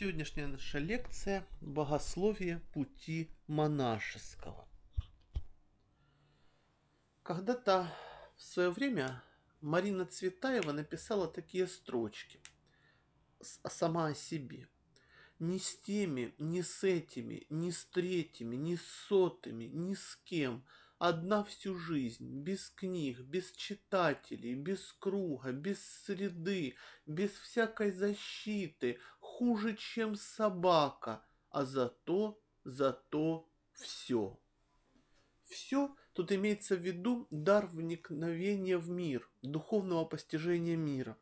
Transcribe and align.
Сегодняшняя 0.00 0.46
наша 0.46 0.78
лекция 0.78 1.46
«Богословие 1.60 2.62
пути 2.72 3.28
монашеского». 3.46 4.66
Когда-то 7.22 7.86
в 8.34 8.42
свое 8.42 8.70
время 8.70 9.22
Марина 9.60 10.06
Цветаева 10.06 10.72
написала 10.72 11.28
такие 11.28 11.66
строчки 11.66 12.40
сама 13.42 14.06
о 14.06 14.14
себе. 14.14 14.68
Ни 15.38 15.58
с 15.58 15.78
теми, 15.78 16.34
ни 16.38 16.62
с 16.62 16.82
этими, 16.82 17.44
ни 17.50 17.70
с 17.70 17.84
третьими, 17.84 18.56
ни 18.56 18.76
с 18.76 18.86
сотыми, 19.06 19.64
ни 19.64 19.92
с 19.92 20.16
кем– 20.24 20.64
Одна 21.00 21.44
всю 21.44 21.78
жизнь, 21.78 22.42
без 22.42 22.68
книг, 22.68 23.20
без 23.20 23.52
читателей, 23.52 24.52
без 24.52 24.94
круга, 24.98 25.50
без 25.50 25.82
среды, 26.04 26.74
без 27.06 27.30
всякой 27.30 27.90
защиты, 27.90 28.98
хуже, 29.40 29.74
чем 29.74 30.16
собака, 30.16 31.24
а 31.48 31.64
зато, 31.64 32.38
зато 32.64 33.48
все. 33.72 34.38
Все 35.44 35.96
тут 36.12 36.30
имеется 36.30 36.76
в 36.76 36.80
виду 36.80 37.26
дар 37.30 37.66
вникновения 37.66 38.76
в 38.76 38.90
мир, 38.90 39.26
духовного 39.40 40.04
постижения 40.04 40.76
мира, 40.76 41.16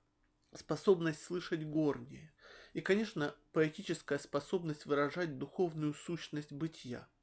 способность 0.52 1.22
слышать 1.22 1.64
горнее 1.64 2.34
и, 2.72 2.80
конечно, 2.80 3.36
поэтическая 3.52 4.18
способность 4.18 4.84
выражать 4.84 5.38
духовную 5.38 5.94
сущность 5.94 6.52
бытия– 6.52 7.08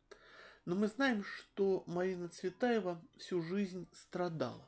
но 0.66 0.74
мы 0.74 0.88
знаем, 0.88 1.24
что 1.24 1.84
Марина 1.86 2.28
Цветаева 2.28 3.00
всю 3.18 3.44
жизнь 3.44 3.88
страдала. 3.94 4.68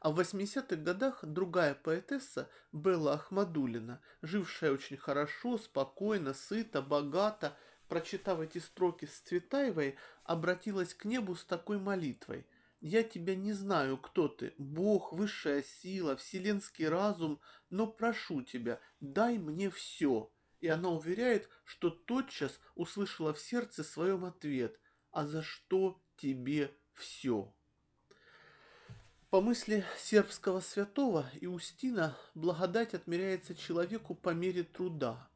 А 0.00 0.10
в 0.10 0.18
80-х 0.18 0.76
годах 0.76 1.22
другая 1.22 1.74
поэтесса 1.74 2.48
Белла 2.72 3.14
Ахмадулина, 3.14 4.00
жившая 4.22 4.72
очень 4.72 4.96
хорошо, 4.96 5.58
спокойно, 5.58 6.32
сыто, 6.32 6.80
богато, 6.80 7.54
прочитав 7.86 8.40
эти 8.40 8.56
строки 8.58 9.04
с 9.04 9.20
Цветаевой, 9.20 9.96
обратилась 10.24 10.94
к 10.94 11.04
небу 11.04 11.36
с 11.36 11.44
такой 11.44 11.78
молитвой. 11.78 12.46
«Я 12.80 13.02
тебя 13.02 13.34
не 13.34 13.52
знаю, 13.52 13.98
кто 13.98 14.28
ты, 14.28 14.54
Бог, 14.56 15.12
высшая 15.12 15.62
сила, 15.62 16.16
вселенский 16.16 16.88
разум, 16.88 17.38
но 17.68 17.86
прошу 17.86 18.40
тебя, 18.40 18.80
дай 19.00 19.36
мне 19.36 19.68
все, 19.68 20.32
и 20.60 20.68
она 20.68 20.88
уверяет, 20.88 21.50
что 21.64 21.90
тотчас 21.90 22.58
услышала 22.74 23.34
в 23.34 23.38
сердце 23.38 23.84
своем 23.84 24.24
ответ 24.24 24.80
«А 25.10 25.26
за 25.26 25.42
что 25.42 26.02
тебе 26.16 26.74
все?». 26.94 27.54
По 29.30 29.40
мысли 29.40 29.84
сербского 29.96 30.58
святого 30.58 31.30
Иустина, 31.40 32.18
благодать 32.34 32.94
отмеряется 32.94 33.54
человеку 33.54 34.16
по 34.16 34.30
мере 34.30 34.64
труда. 34.64 35.30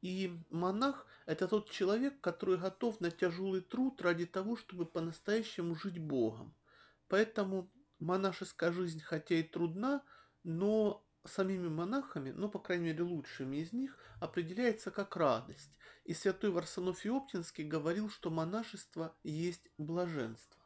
И 0.00 0.36
монах– 0.50 1.06
это 1.26 1.46
тот 1.46 1.70
человек, 1.70 2.20
который 2.20 2.56
готов 2.56 2.98
на 2.98 3.12
тяжелый 3.12 3.60
труд 3.60 4.02
ради 4.02 4.26
того, 4.26 4.56
чтобы 4.56 4.86
по-настоящему 4.86 5.76
жить 5.76 6.00
Богом. 6.00 6.52
Поэтому 7.06 7.70
монашеская 8.00 8.72
жизнь, 8.72 9.00
хотя 9.00 9.36
и 9.36 9.44
трудна, 9.44 10.02
но 10.42 11.06
самими 11.24 11.68
монахами, 11.68 12.32
ну, 12.32 12.48
по 12.48 12.58
крайней 12.58 12.86
мере, 12.86 13.04
лучшими 13.04 13.58
из 13.58 13.72
них, 13.72 13.96
определяется 14.18 14.90
как 14.90 15.14
радость. 15.14 15.70
И 16.02 16.12
святой 16.12 16.50
Варсонофий 16.50 17.12
Оптинский 17.12 17.62
говорил, 17.62 18.10
что 18.10 18.30
монашество 18.30 19.14
есть 19.22 19.70
блаженство. 19.78 20.61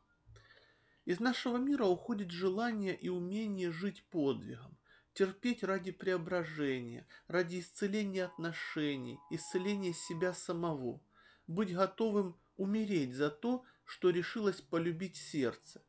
Из 1.07 1.21
нашего 1.21 1.57
мира 1.57 1.85
уходит 1.85 2.33
желание 2.33 2.95
и 2.97 3.09
умение 3.09 3.71
жить 3.71 4.03
подвигом, 4.11 4.77
терпеть 5.15 5.63
ради 5.63 5.93
преображения, 5.93 7.07
ради 7.29 7.61
исцеления 7.61 8.25
отношений, 8.25 9.21
исцеления 9.31 9.93
себя 9.93 10.35
самого, 10.35 11.01
быть 11.47 11.73
готовым 11.73 12.37
умереть 12.57 13.15
за 13.15 13.31
то, 13.31 13.65
что 13.85 14.11
решилось 14.11 14.61
полюбить 14.61 15.15
сердце. 15.15 15.81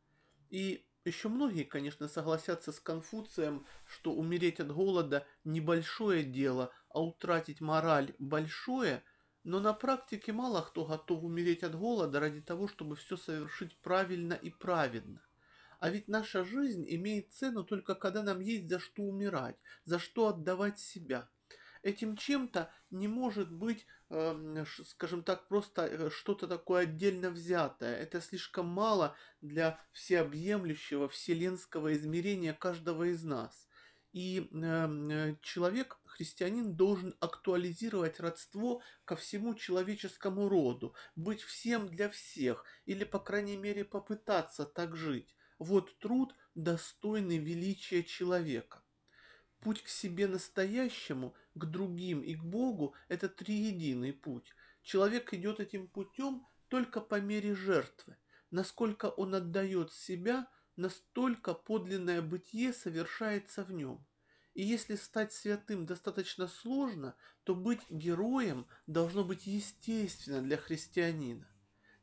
И 0.51 0.85
еще 1.03 1.29
многие, 1.29 1.63
конечно, 1.63 2.07
согласятся 2.07 2.71
с 2.71 2.79
Конфуцием, 2.79 3.65
что 3.87 4.13
умереть 4.13 4.59
от 4.59 4.71
голода 4.71 5.25
небольшое 5.43 6.23
дело, 6.23 6.71
а 6.89 7.01
утратить 7.01 7.59
мораль 7.59 8.13
большое, 8.19 9.03
но 9.47 9.59
на 9.59 9.73
практике 9.73 10.33
мало 10.33 10.61
кто 10.61 10.85
готов 10.85 11.23
умереть 11.23 11.63
от 11.63 11.73
голода 11.73 12.19
ради 12.19 12.41
того, 12.41 12.67
чтобы 12.67 12.95
все 12.95 13.17
совершить 13.17 13.77
правильно 13.77 14.33
и 14.33 14.49
праведно. 14.49 15.21
А 15.79 15.89
ведь 15.89 16.07
наша 16.07 16.43
жизнь 16.43 16.85
имеет 16.87 17.33
цену 17.33 17.63
только 17.63 17.95
когда 17.95 18.23
нам 18.23 18.41
есть 18.41 18.67
за 18.67 18.79
что 18.79 19.03
умирать, 19.03 19.55
за 19.85 19.99
что 19.99 20.27
отдавать 20.27 20.79
себя– 20.79 21.29
этим 21.87 22.15
чем-то 22.17 22.71
не 22.91 23.07
может 23.07 23.51
быть, 23.51 23.85
эм, 24.09 24.65
скажем 24.85 25.23
так, 25.23 25.47
просто 25.47 25.85
э, 25.85 26.09
что-то 26.09 26.47
такое 26.47 26.83
отдельно 26.83 27.29
взятое. 27.29 27.95
Это 27.97 28.21
слишком 28.21 28.67
мало 28.67 29.15
для 29.41 29.79
всеобъемлющего 29.93 31.07
вселенского 31.07 31.93
измерения 31.93 32.53
каждого 32.53 33.05
из 33.05 33.23
нас. 33.23 33.66
И 34.17 34.49
эм, 34.51 35.09
э, 35.11 35.37
человек, 35.43 35.99
христианин, 36.05 36.75
должен 36.75 37.15
актуализировать 37.19 38.19
родство 38.19 38.81
ко 39.05 39.15
всему 39.15 39.53
человеческому 39.53 40.49
роду, 40.49 40.95
быть 41.15 41.43
всем 41.43 41.87
для 41.87 42.09
всех, 42.09 42.65
или, 42.87 43.03
по 43.03 43.19
крайней 43.19 43.57
мере, 43.57 43.85
попытаться 43.85 44.65
так 44.65 44.95
жить. 44.95 45.35
Вот 45.59 45.99
труд, 45.99 46.33
достойный 46.55 47.37
величия 47.37 48.01
человека. 48.01 48.81
Путь 49.59 49.83
к 49.83 49.87
себе 49.87 50.25
настоящему, 50.25 51.35
к 51.53 51.65
другим 51.65 52.21
и 52.21 52.33
к 52.33 52.43
Богу– 52.43 52.95
это 53.09 53.29
триединый 53.29 54.13
путь. 54.13 54.55
Человек 54.81 55.31
идет 55.31 55.59
этим 55.59 55.87
путем 55.87 56.47
только 56.69 57.01
по 57.01 57.21
мере 57.21 57.53
жертвы. 57.53 58.17
Насколько 58.49 59.11
он 59.11 59.35
отдает 59.35 59.93
себя, 59.93 60.47
настолько 60.75 61.53
подлинное 61.53 62.23
бытие 62.23 62.73
совершается 62.73 63.63
в 63.63 63.71
нем. 63.71 64.06
И 64.57 64.63
если 64.63 64.95
стать 64.95 65.33
святым 65.33 65.85
достаточно 65.85 66.47
сложно, 66.47 67.13
то 67.43 67.53
быть 67.53 67.81
героем 67.91 68.65
должно 68.87 69.23
быть 69.23 69.45
естественно 69.45 70.41
для 70.41 70.57
христианина. 70.57 71.47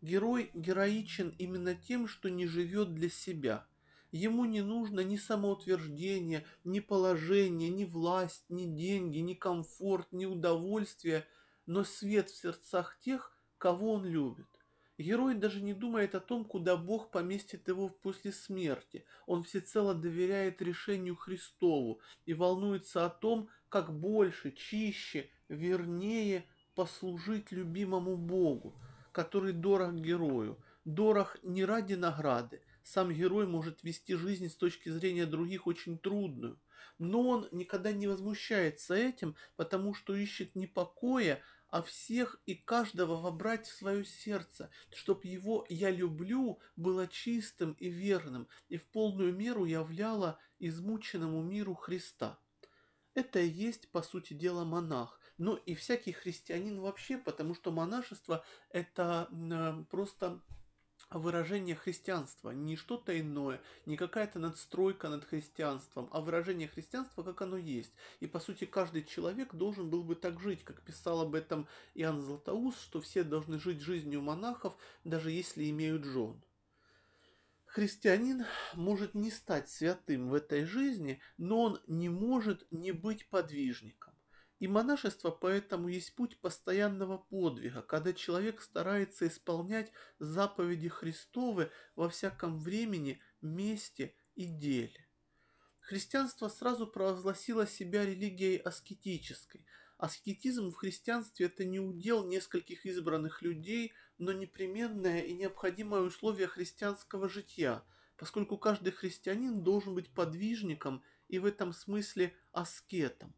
Герой 0.01 0.53
героичен 0.55 1.35
именно 1.37 1.75
тем, 1.75 2.07
что 2.07 2.31
не 2.31 2.47
живет 2.47 2.95
для 2.95 3.11
себя– 3.11 3.67
Ему 4.13 4.45
не 4.45 4.61
нужно 4.61 5.01
ни 5.01 5.17
самоутверждение, 5.17 6.47
ни 6.63 6.79
положение, 6.79 7.69
ни 7.69 7.85
власть, 7.85 8.45
ни 8.49 8.65
деньги, 8.65 9.19
ни 9.19 9.35
комфорт, 9.35 10.13
ни 10.13 10.25
удовольствие, 10.25 11.27
но 11.67 11.83
свет 11.83 12.31
в 12.31 12.37
сердцах 12.37 12.97
тех, 13.01 13.37
кого 13.59 13.95
он 13.95 14.05
любит. 14.05 14.54
Герой 14.97 15.35
даже 15.35 15.61
не 15.61 15.75
думает 15.75 16.15
о 16.15 16.21
том, 16.21 16.45
куда 16.45 16.77
Бог 16.77 17.11
поместит 17.11 17.67
его 17.67 17.89
после 17.89 18.33
смерти. 18.33 19.05
Он 19.27 19.43
всецело 19.43 19.95
доверяет 19.95 20.63
решению 20.63 21.17
Христову 21.17 22.01
и 22.27 22.35
волнуется 22.35 23.05
о 23.05 23.11
том, 23.11 23.49
как 23.69 23.93
больше, 23.93 24.53
чище, 24.53 25.31
вернее 25.49 26.45
послужить 26.77 27.51
любимому 27.51 28.17
Богу, 28.17 28.75
который 29.11 29.53
дорог 29.53 29.95
герою. 29.95 30.59
Дорог 30.85 31.39
не 31.43 31.65
ради 31.65 31.95
награды, 31.95 32.61
сам 32.85 33.11
герой 33.11 33.47
может 33.47 33.83
вести 33.83 34.15
жизнь 34.15 34.49
с 34.49 34.57
точки 34.57 34.91
зрения 34.91 35.25
других 35.25 35.67
очень 35.67 35.99
трудную. 35.99 36.61
Но 36.99 37.23
он 37.23 37.49
никогда 37.51 37.91
не 37.93 38.07
возмущается 38.07 38.95
этим, 38.95 39.35
потому 39.57 39.95
что 39.95 40.15
ищет 40.15 40.55
не 40.55 40.67
покоя, 40.67 41.43
а 41.75 41.83
всех 41.83 42.41
и 42.47 42.55
каждого 42.55 43.17
вобрать 43.17 43.67
в 43.67 43.77
свое 43.77 44.05
сердце, 44.05 44.71
чтоб 44.95 45.25
его 45.25 45.67
«я 45.69 45.91
люблю» 45.91 46.61
было 46.77 47.09
чистым 47.09 47.73
и 47.81 47.89
верным 47.89 48.47
и 48.69 48.77
в 48.77 48.87
полную 48.87 49.35
меру 49.35 49.65
являло 49.65 50.39
измученному 50.61 51.43
миру 51.43 51.75
Христа. 51.75 52.39
Это 53.15 53.41
и 53.41 53.49
есть, 53.49 53.89
по 53.89 54.03
сути 54.03 54.35
дела, 54.35 54.63
монах, 54.65 55.19
но 55.37 55.57
и 55.57 55.75
всякий 55.75 56.13
христианин 56.13 56.79
вообще, 56.79 57.19
потому 57.19 57.57
что 57.57 57.73
монашество– 57.73 58.45
это 58.71 59.29
э, 59.33 59.85
просто 59.91 60.41
выражение 61.11 61.77
христианства, 61.77 62.51
не 62.51 62.77
что-то 62.77 63.19
иное, 63.19 63.61
не 63.87 63.97
какая-то 63.97 64.39
надстройка 64.39 65.09
над 65.09 65.25
христианством, 65.25 66.09
а 66.13 66.21
выражение 66.21 66.69
христианства, 66.69 67.23
как 67.23 67.43
оно 67.43 67.57
есть. 67.57 67.93
И, 68.21 68.27
по 68.27 68.41
сути, 68.41 68.65
каждый 68.65 69.05
человек 69.05 69.55
должен 69.55 69.91
был 69.91 70.03
бы 70.03 70.15
так 70.15 70.41
жить, 70.41 70.65
как 70.65 70.83
писал 70.83 71.21
об 71.21 71.35
этом 71.35 71.67
Иоанн 71.95 72.21
Златоуст, 72.21 72.81
что 72.81 73.01
все 73.01 73.25
должны 73.25 73.59
жить 73.59 73.81
жизнью 73.81 74.21
монахов, 74.21 74.77
даже 75.05 75.31
если 75.31 75.71
имеют 75.71 76.05
жен. 76.05 76.41
Христианин 77.75 78.45
может 78.75 79.15
не 79.15 79.33
стать 79.33 79.69
святым 79.69 80.29
в 80.29 80.35
этой 80.35 80.65
жизни, 80.65 81.21
но 81.39 81.63
он 81.63 81.81
не 81.89 82.09
может 82.09 82.65
не 82.71 82.93
быть 82.93 83.27
подвижником. 83.29 84.04
И 84.65 84.67
монашество 84.67 85.31
поэтому 85.31 85.89
есть 85.89 86.15
путь 86.15 86.39
постоянного 86.41 87.19
подвига, 87.19 87.83
когда 87.83 88.15
человек 88.15 88.63
старается 88.63 89.29
исполнять 89.29 89.93
заповеди 90.19 90.89
Христовы 90.89 91.71
во 91.97 92.09
всяком 92.09 92.59
времени, 92.59 93.21
месте 93.43 94.15
и 94.37 94.47
деле. 94.47 95.07
Христианство 95.81 96.49
сразу 96.49 96.87
провозгласило 96.87 97.67
себя 97.67 98.07
религией 98.07 98.57
аскетической. 98.57 99.67
Аскетизм 99.99 100.71
в 100.71 100.77
христианстве– 100.77 101.45
это 101.49 101.67
не 101.67 101.79
удел 101.79 102.27
нескольких 102.27 102.87
избранных 102.87 103.43
людей, 103.43 103.93
но 104.17 104.33
непременное 104.33 105.21
и 105.21 105.35
необходимое 105.35 106.01
условие 106.01 106.49
христианского 106.49 107.29
жития, 107.29 107.85
поскольку 108.17 108.57
каждый 108.57 108.93
христианин 108.95 109.63
должен 109.63 109.95
быть 109.95 110.09
подвижником 110.15 111.05
и 111.29 111.39
в 111.39 111.45
этом 111.45 111.75
смысле 111.75 112.35
аскетом. 112.51 113.35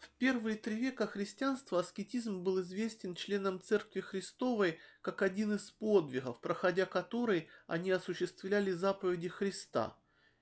В 0.00 0.08
первые 0.16 0.56
три 0.56 0.76
века 0.76 1.06
христианства 1.06 1.78
аскетизм 1.80 2.42
был 2.42 2.62
известен 2.62 3.14
членам 3.14 3.60
Церкви 3.60 4.00
Христовой 4.00 4.78
как 5.02 5.20
один 5.20 5.52
из 5.54 5.70
подвигов, 5.72 6.40
проходя 6.40 6.86
который 6.86 7.48
они 7.66 7.90
осуществляли 7.90 8.72
заповеди 8.72 9.28
Христа. 9.28 9.94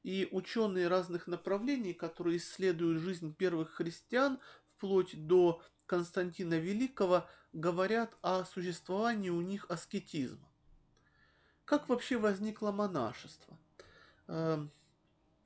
И 0.05 0.28
ученые 0.31 0.87
разных 0.87 1.26
направлений, 1.26 1.93
которые 1.93 2.37
исследуют 2.37 3.02
жизнь 3.02 3.34
первых 3.34 3.72
христиан 3.72 4.38
вплоть 4.76 5.26
до 5.26 5.60
Константина 5.87 6.55
Великого, 6.55 7.26
говорят 7.52 8.16
о 8.22 8.44
существовании 8.44 9.31
у 9.31 9.40
них 9.40 9.66
аскетизма. 9.69 10.49
Как 11.64 11.88
вообще 11.88 12.16
возникло 12.16 12.70
монашество? 12.70 13.58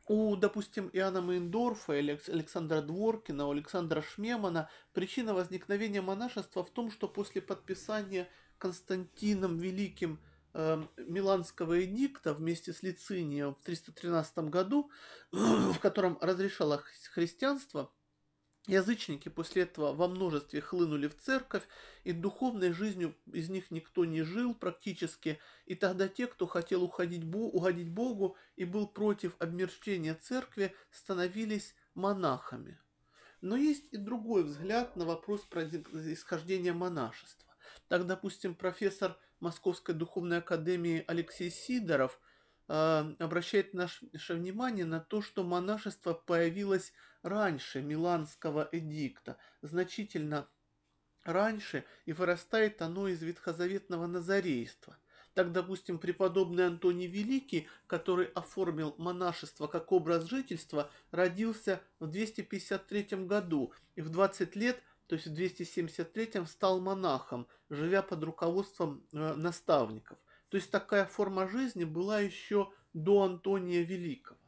У, 0.06 0.37
допустим, 0.37 0.90
Иоанна 0.93 1.20
Мейндорфа, 1.20 1.93
Александра 1.93 2.81
Дворкина, 2.81 3.46
у 3.46 3.52
Александра 3.52 4.02
Шмемана 4.02 4.69
причина 4.93 5.32
возникновения 5.32 6.02
монашества 6.02 6.64
в 6.64 6.70
том, 6.70 6.90
что 6.90 7.08
после 7.08 7.40
подписания 7.40 8.28
Константином 8.58 9.58
Великим 9.58 10.20
э, 10.54 10.82
Миланского 10.96 11.84
эдикта 11.84 12.34
вместе 12.34 12.72
с 12.72 12.82
Лицинием 12.82 13.54
в 13.54 13.62
313 13.64 14.38
году, 14.50 14.90
в 15.32 15.78
котором 15.78 16.19
разрешало 16.20 16.82
христианство, 17.12 17.93
Язычники 18.68 19.28
после 19.28 19.62
этого 19.62 19.92
во 19.92 20.06
множестве 20.06 20.60
хлынули 20.60 21.08
в 21.08 21.16
церковь, 21.16 21.66
и 22.04 22.12
духовной 22.12 22.72
жизнью 22.72 23.16
из 23.32 23.48
них 23.48 23.72
никто 23.72 24.04
не 24.04 24.22
жил 24.22 24.54
практически, 24.54 25.40
и 25.66 25.74
тогда 25.74 26.06
те, 26.06 26.28
кто 26.28 26.46
хотел 26.46 26.84
уходить, 26.84 27.24
угодить 27.24 27.88
Богу 27.88 28.36
и 28.54 28.64
был 28.64 28.86
против 28.86 29.34
обмерщения 29.40 30.14
церкви, 30.14 30.74
становились 30.92 31.74
монахами. 31.94 32.78
Но 33.40 33.56
есть 33.56 33.88
и 33.90 33.96
другой 33.96 34.44
взгляд 34.44 34.94
на 34.94 35.06
вопрос 35.06 35.40
происхождения 35.40 36.72
монашества. 36.72 37.52
Так, 37.88 38.06
допустим, 38.06 38.54
профессор 38.54 39.18
Московской 39.40 39.96
духовной 39.96 40.38
академии 40.38 41.04
Алексей 41.08 41.50
Сидоров– 41.50 42.20
обращает 42.68 43.74
наше 43.74 44.06
внимание 44.28 44.84
на 44.84 45.00
то, 45.00 45.20
что 45.20 45.44
монашество 45.44 46.14
появилось 46.14 46.92
раньше 47.22 47.82
Миланского 47.82 48.68
эдикта, 48.72 49.36
значительно 49.62 50.48
раньше, 51.24 51.84
и 52.04 52.12
вырастает 52.12 52.82
оно 52.82 53.08
из 53.08 53.22
ветхозаветного 53.22 54.06
назарейства. 54.06 54.96
Так, 55.34 55.52
допустим, 55.52 55.98
преподобный 55.98 56.66
Антоний 56.66 57.06
Великий, 57.06 57.66
который 57.86 58.26
оформил 58.26 58.94
монашество 58.98 59.66
как 59.66 59.90
образ 59.90 60.24
жительства, 60.24 60.90
родился 61.10 61.80
в 62.00 62.06
253 62.06 63.24
году 63.26 63.72
и 63.94 64.02
в 64.02 64.10
20 64.10 64.56
лет, 64.56 64.82
то 65.06 65.14
есть 65.14 65.26
в 65.26 65.34
273 65.34 66.44
стал 66.46 66.80
монахом, 66.80 67.48
живя 67.70 68.02
под 68.02 68.22
руководством 68.24 69.06
э, 69.12 69.34
наставников– 69.34 70.18
то 70.52 70.56
есть 70.58 70.70
такая 70.70 71.06
форма 71.06 71.49
жизни 71.49 71.84
была 71.84 72.20
еще 72.20 72.70
до 72.93 73.22
Антония 73.22 73.81
Великого. 73.81 74.38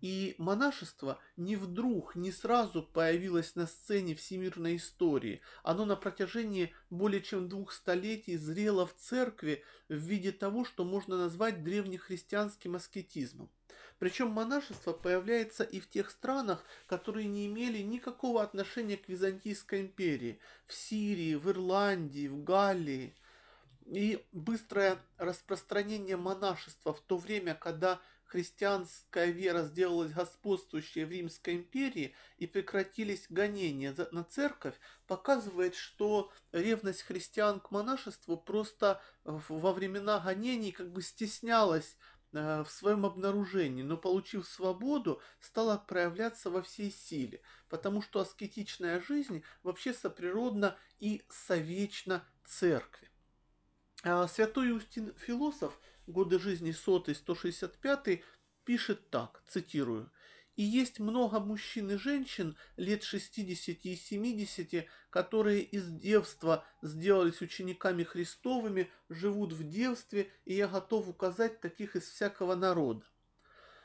И 0.00 0.34
монашество 0.36 1.20
не 1.36 1.54
вдруг, 1.54 2.16
не 2.16 2.32
сразу 2.32 2.82
появилось 2.82 3.54
на 3.54 3.68
сцене 3.68 4.16
всемирной 4.16 4.74
истории. 4.74 5.40
Оно 5.62 5.84
на 5.84 5.94
протяжении 5.94 6.74
более 6.90 7.22
чем 7.22 7.48
двух 7.48 7.70
столетий 7.70 8.36
зрело 8.36 8.88
в 8.88 8.96
церкви 8.96 9.62
в 9.88 9.94
виде 9.94 10.32
того, 10.32 10.64
что 10.64 10.82
можно 10.82 11.16
назвать 11.16 11.62
древнехристианским 11.62 12.74
аскетизмом. 12.74 13.48
Причем 14.00 14.30
монашество 14.30 14.92
появляется 14.92 15.62
и 15.62 15.78
в 15.78 15.88
тех 15.88 16.10
странах, 16.10 16.64
которые 16.88 17.28
не 17.28 17.46
имели 17.46 17.78
никакого 17.82 18.42
отношения 18.42 18.96
к 18.96 19.08
Византийской 19.08 19.82
империи. 19.82 20.40
В 20.66 20.74
Сирии, 20.74 21.36
в 21.36 21.48
Ирландии, 21.48 22.26
в 22.26 22.42
Галлии. 22.42 23.14
И 23.86 24.24
быстрое 24.32 24.98
распространение 25.18 26.16
монашества 26.16 26.94
в 26.94 27.00
то 27.00 27.16
время, 27.16 27.54
когда 27.54 28.00
христианская 28.32 29.26
вера 29.26 29.64
сделалась 29.64 30.12
господствующей 30.12 31.04
в 31.04 31.10
Римской 31.10 31.56
империи 31.56 32.14
и 32.38 32.46
прекратились 32.46 33.26
гонения 33.28 33.94
на 34.10 34.24
церковь, 34.24 34.74
показывает, 35.06 35.74
что 35.74 36.32
ревность 36.50 37.02
христиан 37.02 37.60
к 37.60 37.70
монашеству 37.70 38.38
просто 38.38 39.02
во 39.24 39.72
времена 39.74 40.18
гонений 40.18 40.72
как 40.72 40.90
бы 40.90 41.02
стеснялась 41.02 41.98
э, 42.32 42.64
в 42.64 42.70
своем 42.70 43.04
обнаружении, 43.04 43.82
но 43.82 43.98
получив 43.98 44.48
свободу, 44.48 45.20
стала 45.38 45.76
проявляться 45.76 46.48
во 46.48 46.62
всей 46.62 46.90
силе, 46.90 47.42
потому 47.68 48.00
что 48.00 48.20
аскетичная 48.20 49.02
жизнь 49.02 49.42
вообще 49.62 49.92
соприродна 49.92 50.78
и 51.00 51.22
совечна 51.28 52.24
церкви. 52.46 53.11
А, 54.04 54.26
святой 54.26 54.70
Иустин 54.70 55.14
Философ, 55.16 55.78
годы 56.08 56.40
жизни 56.40 56.72
100-165, 56.72 58.22
пишет 58.64 59.10
так, 59.10 59.44
цитирую, 59.46 60.10
«И 60.56 60.64
есть 60.64 60.98
много 60.98 61.38
мужчин 61.38 61.88
и 61.92 61.96
женщин 61.96 62.56
лет 62.76 63.04
60 63.04 63.86
и 63.86 63.94
70, 63.96 64.88
которые 65.08 65.62
из 65.62 65.88
девства 65.88 66.64
сделались 66.82 67.40
учениками 67.40 68.02
Христовыми, 68.02 68.90
живут 69.08 69.52
в 69.52 69.66
девстве, 69.68 70.30
и 70.44 70.54
я 70.54 70.66
готов 70.66 71.08
указать 71.08 71.60
таких 71.60 71.94
из 71.94 72.02
всякого 72.08 72.56
народа. 72.56 73.06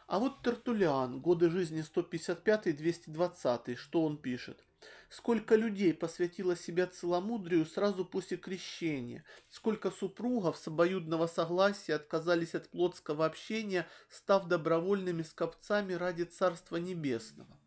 А 0.08 0.18
вот 0.20 0.42
Тертулиан, 0.42 1.22
годы 1.22 1.52
жизни 1.52 1.84
155-220, 1.84 3.76
что 3.76 4.02
он 4.02 4.18
пишет? 4.18 4.67
Сколько 5.10 5.56
людей 5.56 5.94
посвятило 5.94 6.58
себя 6.58 6.88
целомудрию 6.88 7.66
сразу 7.66 8.04
после 8.04 8.38
крещения, 8.38 9.24
сколько 9.50 9.90
супругов 9.90 10.58
с 10.58 10.68
обоюдного 10.68 11.28
согласия 11.28 11.96
отказались 11.96 12.56
от 12.56 12.70
плотского 12.70 13.26
общения, 13.26 13.88
став 14.10 14.48
добровольными 14.48 15.24
скопцами 15.24 15.94
ради 15.94 16.24
Царства 16.24 16.76
Небесного. 16.76 17.58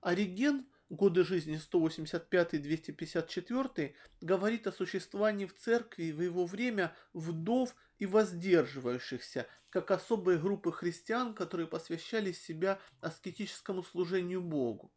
Ориген– 0.00 0.64
годы 0.90 1.24
жизни 1.24 1.58
185-254, 1.72 3.94
говорит 4.20 4.66
о 4.66 4.72
существовании 4.72 5.46
в 5.46 5.54
церкви 5.54 6.12
в 6.12 6.20
его 6.22 6.44
время 6.46 6.94
вдов 7.12 7.76
и 7.98 8.06
воздерживающихся, 8.06 9.46
как 9.70 9.90
особые 9.90 10.38
группы 10.38 10.72
христиан, 10.72 11.34
которые 11.34 11.66
посвящали 11.66 12.32
себя 12.32 12.80
аскетическому 13.00 13.82
служению 13.82 14.40
Богу. 14.40 14.90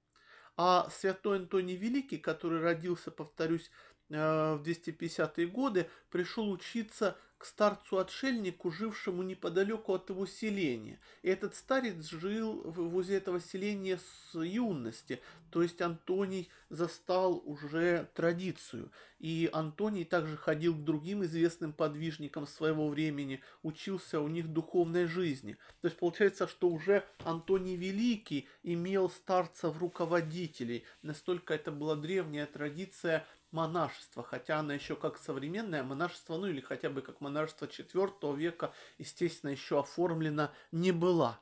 А 0.63 0.87
святой 0.91 1.37
Антоний 1.37 1.75
Великий, 1.75 2.19
который 2.19 2.61
родился, 2.61 3.09
повторюсь, 3.09 3.71
в 4.11 4.61
250-е 4.63 5.47
годы, 5.47 5.89
пришел 6.09 6.49
учиться 6.51 7.17
к 7.41 7.45
старцу-отшельнику, 7.45 8.69
жившему 8.69 9.23
неподалеку 9.23 9.95
от 9.95 10.11
его 10.11 10.27
селения. 10.27 10.99
И 11.23 11.29
этот 11.29 11.55
старец 11.55 12.07
жил 12.07 12.61
возле 12.65 13.17
этого 13.17 13.39
селения 13.41 13.97
с 13.97 14.39
юности, 14.39 15.19
то 15.49 15.63
есть 15.63 15.81
Антоний 15.81 16.49
застал 16.69 17.41
уже 17.43 18.07
традицию. 18.13 18.91
И 19.17 19.49
Антоний 19.53 20.05
также 20.05 20.37
ходил 20.37 20.75
к 20.75 20.83
другим 20.83 21.23
известным 21.23 21.73
подвижникам 21.73 22.45
своего 22.45 22.87
времени, 22.89 23.41
учился 23.63 24.21
у 24.21 24.27
них 24.27 24.47
духовной 24.47 25.05
жизни. 25.05 25.57
То 25.81 25.87
есть 25.87 25.97
получается, 25.97 26.47
что 26.47 26.69
уже 26.69 27.03
Антоний 27.23 27.75
Великий 27.75 28.47
имел 28.61 29.09
старцев-руководителей. 29.09 30.85
Настолько 31.01 31.55
это 31.55 31.71
была 31.71 31.95
древняя 31.95 32.45
традиция 32.45 33.25
монашество, 33.51 34.23
хотя 34.23 34.59
она 34.59 34.73
еще 34.73 34.95
как 34.95 35.17
современное 35.17 35.83
монашество, 35.83 36.37
ну 36.37 36.47
или 36.47 36.61
хотя 36.61 36.89
бы 36.89 37.01
как 37.01 37.21
монашество 37.21 37.65
IV 37.65 38.35
века, 38.35 38.73
естественно, 38.97 39.51
еще 39.51 39.79
оформлена 39.79 40.51
не 40.71 40.91
была. 40.91 41.39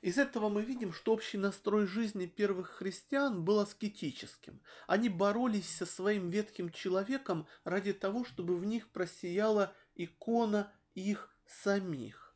Из 0.00 0.16
этого 0.16 0.48
мы 0.48 0.62
видим, 0.62 0.94
что 0.94 1.12
общий 1.12 1.36
настрой 1.36 1.86
жизни 1.86 2.24
первых 2.24 2.70
христиан 2.70 3.44
был 3.44 3.60
аскетическим. 3.60 4.62
Они 4.86 5.10
боролись 5.10 5.68
со 5.76 5.84
своим 5.84 6.30
ветхим 6.30 6.70
человеком 6.70 7.46
ради 7.64 7.92
того, 7.92 8.24
чтобы 8.24 8.56
в 8.56 8.64
них 8.64 8.88
просияла 8.88 9.74
икона 9.94 10.72
их 10.94 11.34
самих. 11.46 12.34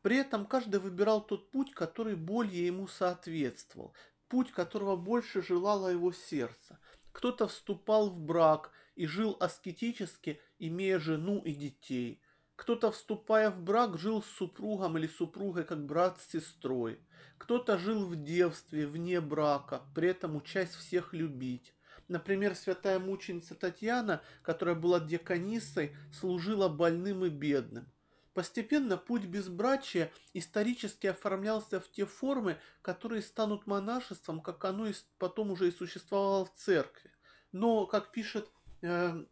При 0.00 0.16
этом 0.16 0.46
каждый 0.46 0.80
выбирал 0.80 1.20
тот 1.20 1.50
путь, 1.50 1.72
который 1.72 2.14
более 2.14 2.66
ему 2.66 2.86
соответствовал, 2.88 3.94
путь 4.28 4.50
которого 4.50 4.96
больше 4.96 5.42
желало 5.42 5.88
его 5.88 6.12
сердце. 6.12 6.78
Кто-то 7.14 7.46
вступал 7.46 8.10
в 8.10 8.20
брак 8.20 8.72
и 8.96 9.06
жил 9.06 9.36
аскетически, 9.38 10.40
имея 10.58 10.98
жену 10.98 11.38
и 11.38 11.54
детей. 11.54 12.20
Кто-то, 12.56 12.90
вступая 12.90 13.50
в 13.50 13.62
брак, 13.62 13.96
жил 13.96 14.20
с 14.20 14.26
супругом 14.26 14.98
или 14.98 15.06
супругой, 15.06 15.64
как 15.64 15.86
брат 15.86 16.20
с 16.20 16.32
сестрой. 16.32 16.98
Кто-то 17.38 17.78
жил 17.78 18.04
в 18.04 18.16
девстве, 18.16 18.86
вне 18.86 19.20
брака, 19.20 19.82
при 19.94 20.08
этом 20.08 20.34
учась 20.34 20.74
всех 20.74 21.14
любить. 21.14 21.72
Например, 22.08 22.56
святая 22.56 22.98
мученица 22.98 23.54
Татьяна, 23.54 24.20
которая 24.42 24.74
была 24.74 24.98
диаконисой, 24.98 25.96
служила 26.12 26.68
больным 26.68 27.24
и 27.24 27.28
бедным. 27.28 27.86
Постепенно 28.34 28.96
путь 28.96 29.26
безбрачия 29.26 30.12
исторически 30.32 31.06
оформлялся 31.06 31.78
в 31.78 31.88
те 31.88 32.04
формы, 32.04 32.58
которые 32.82 33.22
станут 33.22 33.68
монашеством, 33.68 34.40
как 34.40 34.64
оно 34.64 34.88
потом 35.18 35.52
уже 35.52 35.68
и 35.68 35.72
существовало 35.72 36.44
в 36.44 36.52
церкви. 36.52 37.12
Но, 37.52 37.86
как 37.86 38.10
пишет 38.10 38.50
э, 38.82 39.24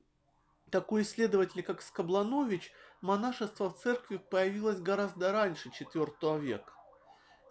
такой 0.70 1.02
исследователь, 1.02 1.64
как 1.64 1.82
Скобланович, 1.82 2.72
монашество 3.00 3.70
в 3.70 3.76
церкви 3.76 4.18
появилось 4.18 4.78
гораздо 4.78 5.32
раньше 5.32 5.70
IV 5.70 6.40
века. 6.40 6.72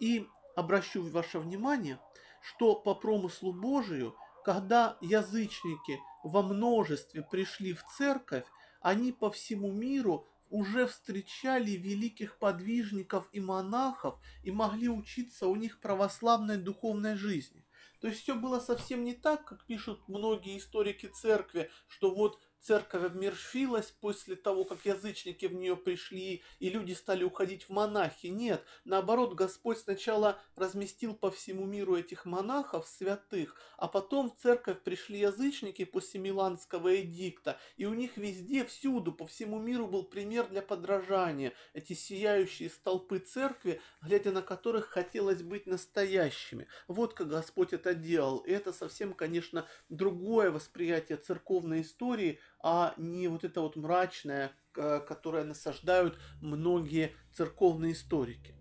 И 0.00 0.26
обращу 0.56 1.02
ваше 1.02 1.38
внимание, 1.38 2.00
что 2.40 2.74
по 2.74 2.94
промыслу 2.94 3.52
Божию, 3.52 4.16
когда 4.42 4.96
язычники 5.02 6.00
во 6.24 6.42
множестве 6.42 7.22
пришли 7.22 7.74
в 7.74 7.84
церковь, 7.84 8.46
они 8.80 9.12
по 9.12 9.30
всему 9.30 9.70
миру 9.70 10.26
уже 10.52 10.86
встречали 10.86 11.70
великих 11.70 12.38
подвижников 12.38 13.26
и 13.32 13.40
монахов 13.40 14.20
и 14.42 14.50
могли 14.50 14.88
учиться 14.88 15.46
у 15.46 15.56
них 15.56 15.80
православной 15.80 16.58
духовной 16.58 17.16
жизни. 17.16 17.64
То 18.00 18.08
есть 18.08 18.20
все 18.22 18.34
было 18.34 18.60
совсем 18.60 19.02
не 19.02 19.14
так, 19.14 19.46
как 19.46 19.64
пишут 19.64 20.06
многие 20.08 20.58
историки 20.58 21.06
церкви, 21.06 21.70
что 21.88 22.14
вот 22.14 22.38
церковь 22.62 23.02
обмершилась 23.02 23.90
после 24.00 24.36
того, 24.36 24.64
как 24.64 24.86
язычники 24.86 25.46
в 25.46 25.54
нее 25.54 25.76
пришли, 25.76 26.42
и 26.60 26.70
люди 26.70 26.92
стали 26.92 27.24
уходить 27.24 27.64
в 27.64 27.70
монахи. 27.70 28.28
Нет, 28.28 28.64
наоборот, 28.84 29.34
Господь 29.34 29.78
сначала 29.78 30.40
разместил 30.54 31.14
по 31.14 31.30
всему 31.30 31.66
миру 31.66 31.96
этих 31.96 32.24
монахов, 32.24 32.86
святых, 32.86 33.56
а 33.76 33.88
потом 33.88 34.30
в 34.30 34.40
церковь 34.40 34.80
пришли 34.80 35.18
язычники 35.18 35.84
после 35.84 36.20
Миланского 36.20 37.00
эдикта, 37.00 37.58
и 37.76 37.84
у 37.84 37.94
них 37.94 38.16
везде, 38.16 38.64
всюду, 38.64 39.12
по 39.12 39.26
всему 39.26 39.58
миру 39.58 39.88
был 39.88 40.04
пример 40.04 40.46
для 40.48 40.62
подражания. 40.62 41.52
Эти 41.74 41.94
сияющие 41.94 42.70
столпы 42.70 43.18
церкви, 43.18 43.80
глядя 44.02 44.30
на 44.30 44.42
которых 44.42 44.86
хотелось 44.86 45.42
быть 45.42 45.66
настоящими. 45.66 46.68
Вот 46.86 47.14
как 47.14 47.28
Господь 47.28 47.72
это 47.72 47.94
делал. 47.94 48.38
И 48.38 48.52
это 48.52 48.72
совсем, 48.72 49.14
конечно, 49.14 49.66
другое 49.88 50.52
восприятие 50.52 51.18
церковной 51.18 51.82
истории– 51.82 52.38
а 52.62 52.94
не 52.96 53.28
вот 53.28 53.44
это 53.44 53.60
вот 53.60 53.76
мрачное, 53.76 54.52
которое 54.72 55.44
насаждают 55.44 56.18
многие 56.40 57.14
церковные 57.34 57.92
историки. 57.92 58.54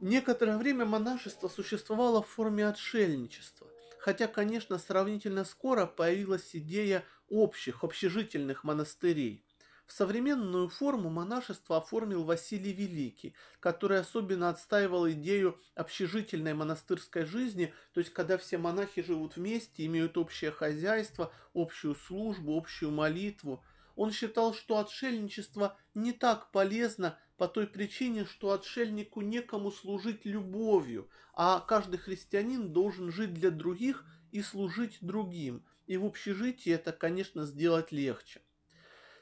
Некоторое 0.00 0.58
время 0.58 0.84
монашество 0.84 1.48
существовало 1.48 2.22
в 2.22 2.28
форме 2.28 2.66
отшельничества, 2.66 3.66
хотя, 3.98 4.26
конечно, 4.26 4.78
сравнительно 4.78 5.44
скоро 5.44 5.86
появилась 5.86 6.50
идея 6.54 7.04
общих, 7.30 7.82
общежительных 7.82 8.62
монастырей. 8.64 9.45
В 9.86 9.92
современную 9.92 10.68
форму 10.68 11.10
монашество 11.10 11.76
оформил 11.76 12.24
Василий 12.24 12.72
Великий, 12.72 13.34
который 13.60 14.00
особенно 14.00 14.48
отстаивал 14.48 15.08
идею 15.10 15.60
общежительной 15.76 16.54
монастырской 16.54 17.24
жизни, 17.24 17.72
то 17.94 18.00
есть 18.00 18.12
когда 18.12 18.36
все 18.36 18.58
монахи 18.58 19.02
живут 19.02 19.36
вместе, 19.36 19.86
имеют 19.86 20.18
общее 20.18 20.50
хозяйство, 20.50 21.32
общую 21.54 21.94
службу, 21.94 22.56
общую 22.56 22.90
молитву. 22.90 23.62
Он 23.94 24.10
считал, 24.10 24.54
что 24.54 24.78
отшельничество 24.78 25.78
не 25.94 26.12
так 26.12 26.50
полезно 26.50 27.16
по 27.36 27.46
той 27.46 27.68
причине, 27.68 28.24
что 28.24 28.52
отшельнику 28.52 29.20
некому 29.20 29.70
служить 29.70 30.24
любовью, 30.24 31.08
а 31.32 31.60
каждый 31.60 31.98
христианин 31.98 32.72
должен 32.72 33.12
жить 33.12 33.34
для 33.34 33.52
других 33.52 34.04
и 34.32 34.42
служить 34.42 34.98
другим. 35.00 35.64
И 35.86 35.96
в 35.96 36.04
общежитии 36.04 36.72
это, 36.72 36.90
конечно, 36.90 37.46
сделать 37.46 37.92
легче. 37.92 38.42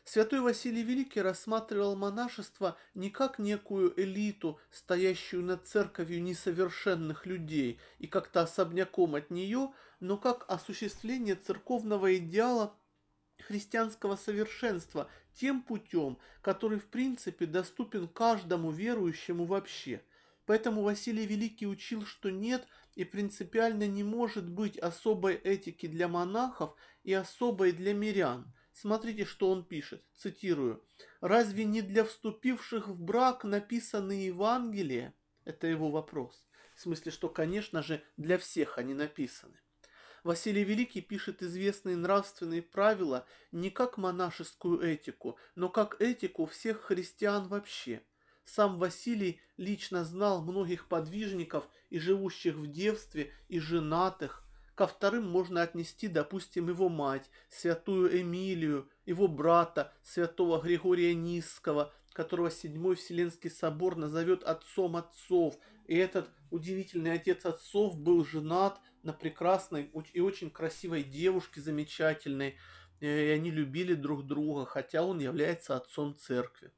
Святой 0.05 0.41
Василий 0.41 0.83
Великий 0.83 1.23
рассматривал 1.23 1.97
монашество 1.97 2.77
не 2.95 3.09
как 3.09 3.39
некую 3.39 3.99
элиту, 3.99 4.61
стоящую 4.71 5.43
над 5.43 5.67
церковью 5.67 6.23
несовершенных 6.23 7.25
людей 7.25 7.81
и 7.99 8.07
как-то 8.07 8.43
особняком 8.43 9.15
от 9.15 9.31
нее, 9.31 9.73
но 10.01 10.19
как 10.19 10.45
осуществление 10.49 11.37
церковного 11.37 12.17
идеала 12.19 12.77
христианского 13.39 14.17
совершенства 14.17 15.09
тем 15.33 15.63
путем, 15.63 16.19
который 16.43 16.79
в 16.79 16.87
принципе 16.89 17.47
доступен 17.47 18.07
каждому 18.07 18.71
верующему 18.71 19.47
вообще. 19.47 20.03
Поэтому 20.45 20.83
Василий 20.83 21.25
Великий 21.25 21.67
учил, 21.67 22.05
что 22.05 22.31
нет 22.31 22.69
и 22.95 23.05
принципиально 23.05 23.87
не 23.87 24.05
может 24.05 24.51
быть 24.51 24.77
особой 24.77 25.37
этики 25.37 25.87
для 25.87 26.09
монахов 26.09 26.77
и 27.05 27.15
особой 27.15 27.73
для 27.73 27.95
мирян– 27.95 28.53
Смотрите, 28.75 29.25
что 29.25 29.51
он 29.51 29.65
пишет, 29.65 30.03
цитирую. 30.17 30.85
«Разве 31.21 31.65
не 31.65 31.81
для 31.81 32.05
вступивших 32.05 32.89
в 32.89 33.01
брак 33.01 33.45
написаны 33.45 34.13
Евангелия?» 34.13 35.15
Это 35.45 35.69
его 35.69 35.91
вопрос. 35.91 36.45
В 36.75 36.81
смысле, 36.81 37.13
что, 37.13 37.29
конечно 37.29 37.83
же, 37.83 38.03
для 38.17 38.37
всех 38.37 38.77
они 38.79 38.93
написаны. 38.93 39.57
Василий 40.25 40.65
Великий 40.65 41.03
пишет 41.03 41.41
известные 41.41 41.97
нравственные 41.97 42.63
правила 42.63 43.27
не 43.53 43.71
как 43.71 43.97
монашескую 43.97 44.81
этику, 44.81 45.39
но 45.55 45.69
как 45.69 46.01
этику 46.01 46.45
всех 46.47 46.81
христиан 46.81 47.47
вообще. 47.47 48.03
Сам 48.45 48.79
Василий 48.79 49.41
лично 49.57 50.05
знал 50.05 50.43
многих 50.43 50.89
подвижников 50.89 51.69
и 51.91 52.01
живущих 52.01 52.57
в 52.57 52.67
девстве, 52.67 53.33
и 53.49 53.61
женатых, 53.61 54.44
Ко 54.75 54.89
вторым 54.89 55.29
можно 55.29 55.63
отнести, 55.63 56.09
допустим, 56.09 56.69
его 56.69 56.89
мать, 56.89 57.31
святую 57.49 58.21
Эмилию, 58.21 58.89
его 59.07 59.29
брата, 59.29 59.93
святого 60.03 60.61
Григория 60.61 61.15
Низского, 61.15 61.93
которого 62.13 62.51
Седьмой 62.51 62.97
Вселенский 62.97 63.51
собор 63.51 63.97
назовет 63.97 64.43
отцом 64.43 64.97
отцов. 64.97 65.57
И 65.87 65.97
этот 65.97 66.29
удивительный 66.51 67.13
отец 67.13 67.45
отцов 67.45 67.97
был 67.97 68.25
женат 68.25 68.81
на 69.05 69.13
прекрасной 69.13 69.91
и 70.13 70.21
очень 70.21 70.51
красивой 70.51 71.05
девушке, 71.05 71.61
замечательной. 71.61 72.57
И 72.99 73.07
они 73.07 73.53
любили 73.53 73.95
друг 73.95 74.27
друга, 74.27 74.65
хотя 74.65 75.05
он 75.05 75.21
является 75.21 75.77
отцом 75.77 76.17
церкви. 76.17 76.73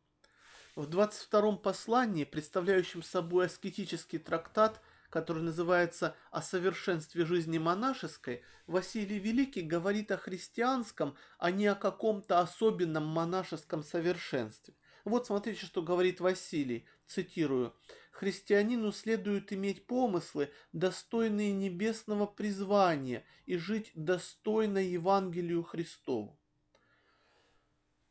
В 0.75 0.87
22-м 0.87 1.57
послании, 1.57 2.25
представляющем 2.25 3.03
собой 3.03 3.47
аскетический 3.47 4.19
трактат, 4.19 4.83
который 5.11 5.43
называется 5.43 6.17
«О 6.31 6.43
совершенстве 6.43 7.25
жизни 7.25 7.59
монашеской», 7.59 8.43
Василий 8.67 9.19
Великий 9.19 9.63
говорит 9.63 10.11
о 10.11 10.17
христианском, 10.17 11.17
а 11.39 11.51
не 11.51 11.67
о 11.67 11.75
каком-то 11.75 12.41
особенном 12.41 13.07
монашеском 13.07 13.83
совершенстве. 13.83 14.75
Вот 15.05 15.27
смотрите, 15.27 15.65
что 15.65 15.83
говорит 15.83 16.21
Василий, 16.21 16.87
цитирую. 17.07 17.75
«Христианину 18.11 18.93
следует 18.93 19.53
иметь 19.53 19.87
помыслы, 19.87 20.51
достойные 20.73 21.53
небесного 21.53 22.27
призвания, 22.27 23.25
и 23.45 23.57
жить 23.57 23.93
достойно 23.95 24.79
Евангелию 24.79 25.63
Христову». 25.63 26.41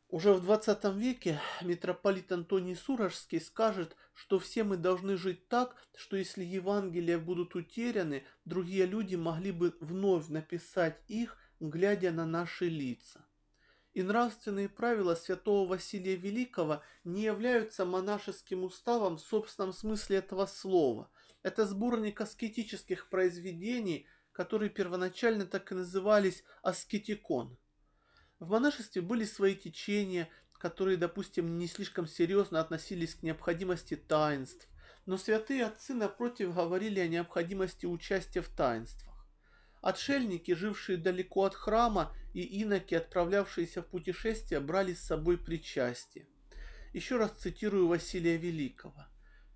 Уже 0.09 0.33
в 0.33 0.41
20 0.41 0.83
веке 0.95 1.41
митрополит 1.62 2.31
Антоний 2.31 2.75
Суражский 2.75 3.41
скажет, 3.41 3.97
что 4.13 4.38
все 4.38 4.63
мы 4.63 4.77
должны 4.77 5.17
жить 5.17 5.47
так, 5.47 5.75
что 5.95 6.15
если 6.15 6.43
Евангелия 6.43 7.17
будут 7.17 7.55
утеряны, 7.55 8.24
другие 8.45 8.85
люди 8.85 9.15
могли 9.15 9.51
бы 9.51 9.75
вновь 9.79 10.27
написать 10.27 11.01
их, 11.07 11.38
глядя 11.59 12.12
на 12.12 12.25
наши 12.25 12.67
лица. 12.67 13.25
И 13.93 14.03
нравственные 14.03 14.69
правила 14.69 15.15
святого 15.15 15.67
Василия 15.67 16.15
Великого 16.15 16.83
не 17.03 17.24
являются 17.24 17.83
монашеским 17.83 18.63
уставом 18.63 19.17
в 19.17 19.21
собственном 19.21 19.74
смысле 19.74 20.17
этого 20.17 20.45
слова. 20.45 21.09
Это 21.41 21.65
сборник 21.65 22.21
аскетических 22.21 23.09
произведений, 23.09 24.05
которые 24.33 24.69
первоначально 24.69 25.45
так 25.45 25.71
и 25.71 25.75
назывались 25.75 26.43
«аскетикон». 26.62 27.57
В 28.39 28.50
монашестве 28.50 29.01
были 29.01 29.24
свои 29.24 29.56
течения, 29.56 30.30
которые, 30.54 30.98
допустим, 30.98 31.58
не 31.58 31.68
слишком 31.68 32.08
серьезно 32.08 32.60
относились 32.60 33.15
к 33.15 33.24
необходимости 33.24 33.96
таинств, 33.96 34.68
но 35.06 35.18
святые 35.18 35.65
отцы, 35.65 35.94
напротив, 35.94 36.54
говорили 36.54 37.00
о 37.00 37.08
необходимости 37.08 37.86
участия 37.86 38.42
в 38.42 38.50
таинствах. 38.50 39.27
Отшельники, 39.82 40.54
жившие 40.54 40.98
далеко 40.98 41.44
от 41.44 41.54
храма, 41.54 42.12
и 42.34 42.42
иноки, 42.42 42.96
отправлявшиеся 42.96 43.82
в 43.82 43.88
путешествие, 43.88 44.60
брали 44.60 44.94
с 44.94 45.04
собой 45.04 45.38
причастие. 45.38 46.27
Еще 46.92 47.18
раз 47.18 47.32
цитирую 47.32 47.88
Василия 47.88 48.36
Великого. 48.36 49.06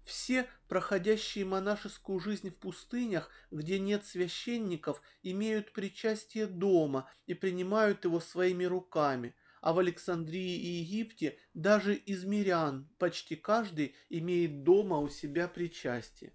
Все, 0.10 0.48
проходящие 0.68 1.46
монашескую 1.46 2.20
жизнь 2.20 2.50
в 2.50 2.58
пустынях, 2.58 3.30
где 3.52 3.78
нет 3.78 4.08
священников, 4.08 5.04
имеют 5.22 5.72
причастие 5.72 6.48
дома 6.48 7.08
и 7.28 7.36
принимают 7.36 8.06
его 8.06 8.20
своими 8.20 8.64
руками, 8.64 9.36
а 9.62 9.72
в 9.72 9.78
Александрии 9.78 10.58
и 10.58 10.68
Египте 10.82 11.38
даже 11.54 11.94
из 11.94 12.24
мирян 12.24 12.90
почти 12.98 13.36
каждый 13.36 13.96
имеет 14.10 14.64
дома 14.64 14.98
у 14.98 15.10
себя 15.10 15.48
причастие. 15.48 16.34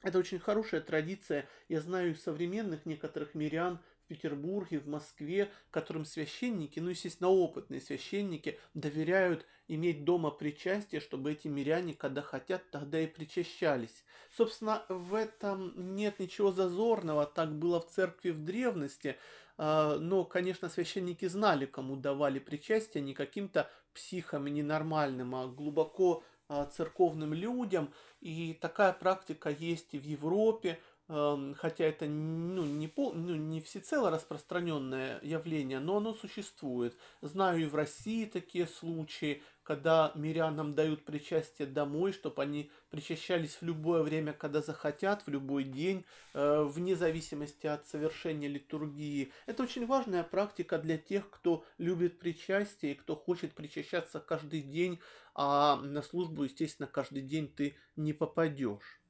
Это 0.00 0.18
очень 0.18 0.38
хорошая 0.38 0.80
традиция, 0.80 1.46
я 1.68 1.82
знаю 1.82 2.16
современных 2.16 2.86
некоторых 2.86 3.34
мирян 3.34 3.80
в 4.04 4.06
Петербурге, 4.06 4.78
в 4.78 4.86
Москве, 4.88 5.50
которым 5.70 6.06
священники, 6.06 6.80
ну, 6.80 6.88
естественно, 6.88 7.28
опытные 7.28 7.82
священники, 7.82 8.58
доверяют 8.72 9.44
иметь 9.68 10.04
дома 10.04 10.30
причастие, 10.30 11.00
чтобы 11.00 11.32
эти 11.32 11.48
миряне, 11.48 11.94
когда 11.94 12.22
хотят, 12.22 12.70
тогда 12.70 13.00
и 13.00 13.06
причащались. 13.06 14.04
Собственно, 14.36 14.84
в 14.88 15.14
этом 15.14 15.94
нет 15.94 16.18
ничего 16.18 16.52
зазорного, 16.52 17.26
так 17.26 17.56
было 17.58 17.80
в 17.80 17.88
церкви 17.88 18.30
в 18.30 18.44
древности, 18.44 19.16
а, 19.56 19.98
но, 19.98 20.24
конечно, 20.24 20.68
священники 20.68 21.26
знали, 21.26 21.66
кому 21.66 21.96
давали 21.96 22.38
причастие, 22.38 23.02
не 23.02 23.14
каким-то 23.14 23.70
психам 23.94 24.46
и 24.46 24.50
ненормальным, 24.50 25.34
а 25.34 25.46
глубоко 25.46 26.24
а, 26.48 26.66
церковным 26.66 27.32
людям. 27.32 27.92
И 28.20 28.58
такая 28.60 28.92
практика 28.92 29.50
есть 29.50 29.94
и 29.94 29.98
в 29.98 30.04
Европе, 30.04 30.80
хотя 31.06 31.84
это 31.84 32.06
ну, 32.06 32.64
не, 32.64 32.88
пол, 32.88 33.12
ну, 33.12 33.34
не 33.34 33.60
всецело 33.60 34.10
распространенное 34.10 35.20
явление, 35.22 35.78
но 35.78 35.98
оно 35.98 36.14
существует. 36.14 36.96
Знаю 37.20 37.60
и 37.60 37.66
в 37.66 37.74
России 37.74 38.24
такие 38.24 38.66
случаи, 38.66 39.42
когда 39.64 40.12
мирянам 40.14 40.74
дают 40.74 41.04
причастие 41.04 41.66
домой, 41.66 42.12
чтобы 42.12 42.42
они 42.42 42.70
причащались 42.90 43.56
в 43.60 43.62
любое 43.62 44.02
время, 44.02 44.34
когда 44.34 44.60
захотят, 44.60 45.26
в 45.26 45.30
любой 45.30 45.64
день, 45.64 46.04
э, 46.34 46.62
вне 46.62 46.94
зависимости 46.94 47.66
от 47.66 47.86
совершения 47.86 48.46
литургии. 48.48 49.32
Это 49.46 49.62
очень 49.62 49.86
важная 49.86 50.22
практика 50.22 50.78
для 50.78 50.98
тех, 50.98 51.28
кто 51.30 51.64
любит 51.78 52.18
причастие 52.18 52.92
и 52.92 52.94
кто 52.94 53.16
хочет 53.16 53.54
причащаться 53.54 54.20
каждый 54.20 54.60
день, 54.60 55.00
а 55.34 55.76
на 55.76 56.02
службу, 56.02 56.44
естественно, 56.44 56.86
каждый 56.86 57.22
день 57.22 57.48
ты 57.48 57.76
не 57.96 58.12
попадешь. 58.12 59.00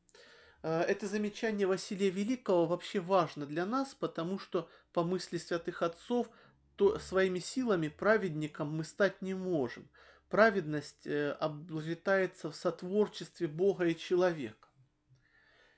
Э, 0.62 0.82
это 0.82 1.08
замечание 1.08 1.66
Василия 1.66 2.10
Великого 2.10 2.66
вообще 2.66 3.00
важно 3.00 3.44
для 3.44 3.66
нас, 3.66 3.94
потому 3.94 4.38
что 4.38 4.68
по 4.92 5.02
мысли 5.02 5.36
святых 5.36 5.82
отцов 5.82 6.30
то 6.76 6.98
своими 6.98 7.38
силами 7.38 7.88
праведником 7.88 8.76
мы 8.76 8.84
стать 8.84 9.22
не 9.22 9.34
можем. 9.34 9.88
Праведность 10.28 11.06
э, 11.06 11.32
обретается 11.32 12.50
в 12.50 12.56
сотворчестве 12.56 13.46
Бога 13.46 13.86
и 13.86 13.96
человека. 13.96 14.68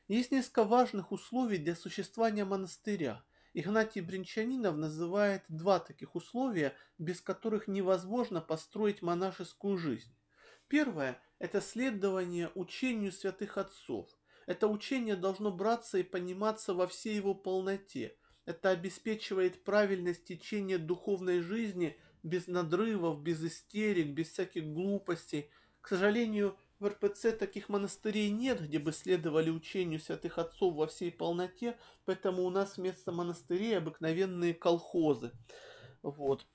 Есть 0.09 0.31
несколько 0.31 0.65
важных 0.65 1.11
условий 1.11 1.59
для 1.59 1.75
существования 1.75 2.45
монастыря. 2.45 3.25
Игнатий 3.55 4.03
Бринчанинов 4.03 4.77
называет 4.77 5.43
два 5.49 5.81
таких 5.81 6.15
условия, 6.15 6.75
без 6.99 7.21
которых 7.21 7.67
невозможно 7.69 8.41
построить 8.41 9.03
монашескую 9.03 9.79
жизнь. 9.79 10.15
Первое– 10.69 11.21
это 11.39 11.61
следование 11.61 12.51
учению 12.55 13.13
святых 13.13 13.59
отцов. 13.59 14.09
Это 14.47 14.69
учение 14.69 15.17
должно 15.17 15.51
браться 15.51 15.99
и 15.99 16.05
пониматься 16.05 16.73
во 16.73 16.87
всей 16.87 17.17
его 17.17 17.35
полноте. 17.35 18.17
Это 18.45 18.71
обеспечивает 18.71 19.65
правильность 19.65 20.25
течения 20.25 20.79
духовной 20.79 21.41
жизни 21.41 21.99
без 22.27 22.49
надрывов, 22.49 23.23
без 23.23 23.43
истерик, 23.43 24.09
без 24.09 24.31
всяких 24.31 24.65
глупостей. 24.65 25.49
К 25.81 25.89
сожалению, 25.89 26.57
в 26.79 26.89
РПЦ 26.89 27.33
таких 27.39 27.69
монастырей 27.69 28.31
нет, 28.31 28.61
где 28.61 28.79
бы 28.79 28.93
следовали 28.93 29.51
учению 29.51 30.01
святых 30.01 30.39
отцов 30.39 30.75
во 30.75 30.87
всей 30.87 31.13
полноте, 31.13 31.79
поэтому 32.05 32.43
у 32.43 32.51
нас 32.51 32.77
вместо 32.77 33.13
монастырей 33.13 33.79
обыкновенные 33.79 34.55
колхозы. 34.55 35.31
Вот. 36.03 36.47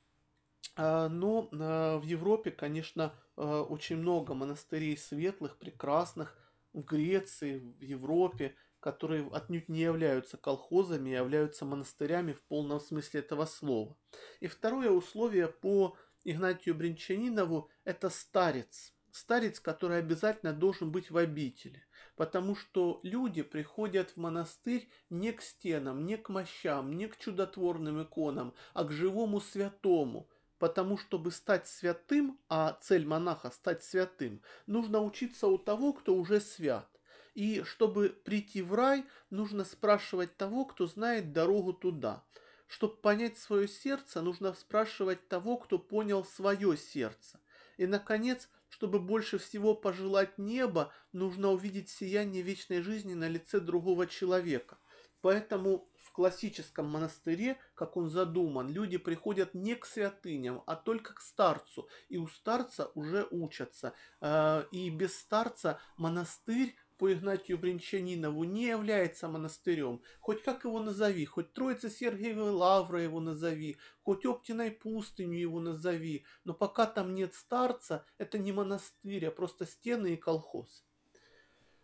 А, 0.75 1.10
но 1.10 1.50
а, 1.54 1.98
в 1.98 2.04
Европе, 2.04 2.51
конечно, 2.51 3.13
а, 3.36 3.63
очень 3.63 3.98
много 3.98 4.34
монастырей 4.34 4.98
светлых, 4.98 5.58
прекрасных, 5.58 6.38
в 6.74 6.82
Греции, 6.84 7.58
в 7.58 7.82
Европе, 7.82 8.56
которые 8.82 9.30
отнюдь 9.32 9.70
не 9.70 9.80
являются 9.80 10.36
колхозами, 10.36 11.14
а 11.14 11.20
являются 11.20 11.64
монастырями 11.64 12.34
в 12.34 12.42
полном 12.42 12.82
смысле 12.82 13.22
этого 13.22 13.46
слова. 13.46 13.96
И 14.42 14.48
второе 14.48 14.90
условие 14.90 15.48
по 15.48 15.96
Игнатию 16.26 16.75
Бринчанинову– 16.75 17.70
это 17.86 18.10
старец. 18.10 18.94
Старец, 19.12 19.60
который 19.60 20.00
обязательно 20.00 20.51
должен 20.51 20.92
быть 20.92 21.12
в 21.12 21.18
обители. 21.18 21.84
Потому 22.16 22.55
что 22.55 23.00
люди 23.03 23.44
приходят 23.44 24.12
в 24.12 24.18
монастырь 24.18 24.90
не 25.10 25.32
к 25.32 25.42
стенам, 25.42 26.05
не 26.05 26.18
к 26.18 26.29
мощам, 26.29 26.98
не 26.98 27.08
к 27.08 27.18
чудотворным 27.18 28.03
иконам, 28.03 28.53
а 28.74 28.84
к 28.84 28.92
живому 28.92 29.40
святому– 29.40 30.27
Потому 30.62 31.00
чтобы 31.00 31.32
стать 31.32 31.68
святым, 31.68 32.40
а 32.48 32.77
цель 32.84 33.08
монаха 33.08 33.50
стать 33.50 33.84
святым, 33.84 34.44
нужно 34.68 35.01
учиться 35.01 35.48
у 35.48 35.58
того, 35.58 35.92
кто 35.92 36.14
уже 36.14 36.40
свят. 36.40 36.88
И 37.33 37.63
чтобы 37.63 38.09
прийти 38.09 38.61
в 38.61 38.74
рай, 38.74 39.05
нужно 39.29 39.63
спрашивать 39.63 40.35
того, 40.37 40.65
кто 40.65 40.87
знает 40.87 41.33
дорогу 41.33 41.74
туда. 41.74 42.24
Чтобы 42.67 42.96
понять 42.96 43.37
свое 43.37 43.67
сердце, 43.67 44.22
нужно 44.22 44.53
спрашивать 44.53 45.27
того, 45.27 45.57
кто 45.57 45.77
понял 45.77 46.24
свое 46.24 46.77
сердце. 46.77 47.39
И, 47.77 47.85
наконец, 47.85 48.50
чтобы 48.70 49.00
больше 49.00 49.37
всего 49.37 49.75
пожелать 49.75 50.37
неба, 50.37 50.94
нужно 51.11 51.51
увидеть 51.51 51.89
сияние 51.89 52.41
вечной 52.41 52.81
жизни 52.81 53.13
на 53.13 53.27
лице 53.27 53.59
другого 53.59 54.07
человека. 54.07 54.77
Поэтому 55.22 55.87
в 56.00 56.11
классическом 56.11 56.87
монастыре, 56.87 57.59
как 57.75 57.96
он 57.96 58.09
задуман, 58.09 58.70
люди 58.70 58.98
приходят 58.98 59.53
не 59.53 59.75
к 59.75 59.85
святыням, 59.85 60.63
а 60.65 60.75
только 60.75 61.13
к 61.13 61.22
старцу. 61.22 61.87
И 62.09 62.17
у 62.17 62.27
старца 62.27 62.91
уже 62.96 63.27
учатся. 63.29 63.94
Э, 64.20 64.65
и 64.72 64.89
без 64.89 65.17
старца 65.20 65.79
монастырь 65.98 66.75
по 67.01 67.11
Игнатию 67.11 67.57
Бринчанинову 67.57 68.44
не 68.44 68.68
является 68.68 69.27
монастырем. 69.27 70.03
Хоть 70.20 70.44
как 70.44 70.66
его 70.66 70.79
назови, 70.79 71.25
хоть 71.25 71.51
Троица 71.51 71.90
Сергиевой 71.90 72.51
Лавра 72.51 73.01
его 73.01 73.20
назови, 73.20 73.77
хоть 74.03 74.24
Оптиной 74.24 74.70
пустыню 74.70 75.40
его 75.40 75.59
назови. 75.59 76.25
Но 76.44 76.53
пока 76.53 76.85
там 76.85 77.16
нет 77.16 77.33
старца, 77.33 78.05
это 78.20 78.37
не 78.37 78.51
монастырь, 78.51 79.25
а 79.25 79.31
просто 79.31 79.66
стены 79.66 80.14
и 80.14 80.16
колхоз. 80.16 80.85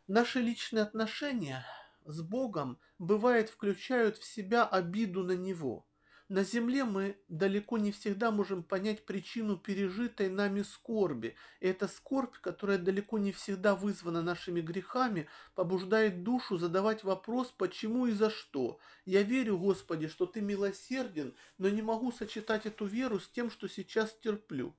Наши 0.05 0.39
личные 0.39 0.83
отношения 0.83 1.65
с 2.05 2.21
Богом, 2.21 2.77
бывает, 2.99 3.49
включают 3.49 4.17
в 4.19 4.23
себя 4.23 4.67
обиду 4.67 5.23
на 5.23 5.31
Него. 5.31 5.86
На 6.29 6.43
земле 6.43 6.83
мы 6.83 7.15
далеко 7.29 7.77
не 7.77 7.93
всегда 7.93 8.31
можем 8.31 8.61
понять 8.61 9.05
причину 9.05 9.55
пережитой 9.55 10.27
нами 10.27 10.61
скорби. 10.61 11.35
И 11.61 11.67
эта 11.67 11.87
скорбь, 11.87 12.35
которая 12.41 12.77
далеко 12.77 13.17
не 13.17 13.31
всегда 13.31 13.75
вызвана 13.75 14.21
нашими 14.21 14.59
грехами, 14.59 15.29
побуждает 15.55 16.23
душу 16.23 16.57
задавать 16.57 17.05
вопрос, 17.05 17.53
почему 17.57 18.07
и 18.07 18.11
за 18.11 18.29
что. 18.29 18.77
Я 19.05 19.23
верю, 19.23 19.57
Господи, 19.57 20.09
что 20.09 20.25
Ты 20.25 20.41
милосерден, 20.41 21.33
но 21.57 21.69
не 21.69 21.81
могу 21.81 22.11
сочетать 22.11 22.65
эту 22.65 22.85
веру 22.85 23.21
с 23.21 23.29
тем, 23.29 23.49
что 23.49 23.69
сейчас 23.69 24.13
терплю. 24.21 24.75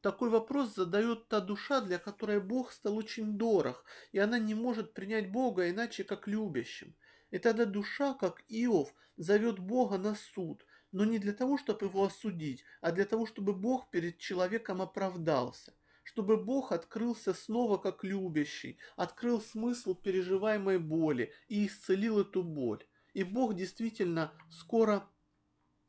Такой 0.00 0.30
вопрос 0.30 0.76
задает 0.76 1.26
та 1.26 1.40
душа, 1.40 1.80
для 1.80 1.98
которой 1.98 2.38
Бог 2.38 2.70
стал 2.70 2.96
очень 2.96 3.36
дорог, 3.36 3.84
и 4.12 4.20
она 4.20 4.38
не 4.38 4.54
может 4.54 4.94
принять 4.94 5.32
Бога 5.32 5.68
иначе, 5.68 6.04
как 6.04 6.28
любящим. 6.28 6.94
И 7.32 7.38
тогда 7.38 7.64
душа, 7.64 8.14
как 8.14 8.44
Иов, 8.48 8.94
зовет 9.16 9.58
Бога 9.58 9.98
на 9.98 10.14
суд, 10.14 10.64
но 10.94 11.04
не 11.04 11.18
для 11.18 11.32
того, 11.32 11.58
чтобы 11.58 11.86
его 11.86 12.04
осудить, 12.04 12.64
а 12.80 12.92
для 12.92 13.04
того, 13.04 13.26
чтобы 13.26 13.52
Бог 13.52 13.90
перед 13.90 14.18
человеком 14.18 14.80
оправдался 14.80 15.74
чтобы 16.06 16.36
Бог 16.36 16.70
открылся 16.70 17.32
снова 17.32 17.78
как 17.78 18.04
любящий, 18.04 18.78
открыл 18.94 19.40
смысл 19.40 19.94
переживаемой 19.94 20.78
боли 20.78 21.32
и 21.48 21.66
исцелил 21.66 22.20
эту 22.20 22.42
боль. 22.42 22.84
И 23.14 23.24
Бог 23.24 23.54
действительно 23.54 24.30
скоро 24.50 25.08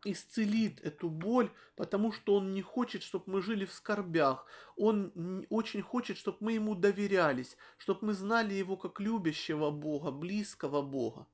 исцелит 0.06 0.80
эту 0.80 1.10
боль, 1.10 1.52
потому 1.76 2.14
что 2.14 2.36
Он 2.36 2.54
не 2.54 2.62
хочет, 2.62 3.04
чтобы 3.04 3.26
мы 3.28 3.42
жили 3.42 3.66
в 3.66 3.74
скорбях. 3.74 4.46
Он 4.78 5.46
очень 5.50 5.82
хочет, 5.82 6.16
чтобы 6.18 6.38
мы 6.40 6.54
Ему 6.54 6.76
доверялись, 6.76 7.58
чтобы 7.78 8.08
мы 8.08 8.14
знали 8.14 8.54
Его 8.54 8.78
как 8.78 9.02
любящего 9.02 9.70
Бога, 9.70 10.12
близкого 10.12 10.82
Бога. 10.82 11.28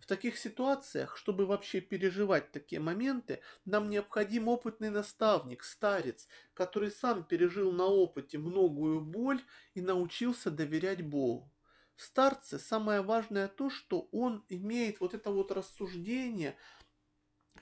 В 0.00 0.06
таких 0.06 0.38
ситуациях, 0.38 1.16
чтобы 1.16 1.46
вообще 1.46 1.80
переживать 1.80 2.50
такие 2.50 2.80
моменты, 2.80 3.40
нам 3.64 3.88
необходим 3.88 4.48
опытный 4.48 4.90
наставник, 4.90 5.62
старец, 5.62 6.26
который 6.54 6.90
сам 6.90 7.22
пережил 7.22 7.70
на 7.70 7.84
опыте 7.84 8.38
многую 8.38 9.00
боль 9.00 9.42
и 9.74 9.80
научился 9.80 10.50
доверять 10.50 11.02
Богу. 11.02 11.52
В 11.94 12.02
старце 12.02 12.58
самое 12.58 13.02
важное 13.02 13.46
то, 13.46 13.68
что 13.68 14.08
он 14.10 14.44
имеет 14.48 15.00
вот 15.00 15.14
это 15.14 15.30
вот 15.30 15.52
рассуждение– 15.52 16.56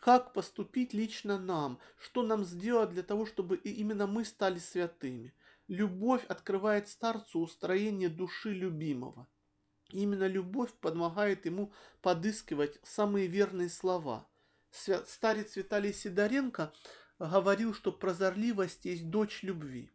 как 0.00 0.32
поступить 0.32 0.94
лично 0.94 1.38
нам, 1.38 1.78
что 1.98 2.22
нам 2.22 2.44
сделать 2.44 2.90
для 2.90 3.02
того, 3.02 3.26
чтобы 3.26 3.56
именно 3.56 4.06
мы 4.06 4.24
стали 4.24 4.58
святыми. 4.58 5.34
Любовь 5.66 6.24
открывает 6.26 6.88
старцу 6.88 7.40
устроение 7.40 8.08
души 8.08 8.50
любимого. 8.50 9.28
Именно 9.90 10.26
любовь 10.26 10.72
помогает 10.80 11.46
ему 11.46 11.72
подыскивать 12.02 12.78
самые 12.82 13.26
верные 13.26 13.68
слова. 13.68 14.28
Старец 14.70 15.56
Виталий 15.56 15.92
Сидоренко 15.92 16.72
говорил, 17.18 17.74
что 17.74 17.92
прозорливость 17.92 18.84
есть 18.84 19.08
дочь 19.10 19.42
любви. 19.42 19.90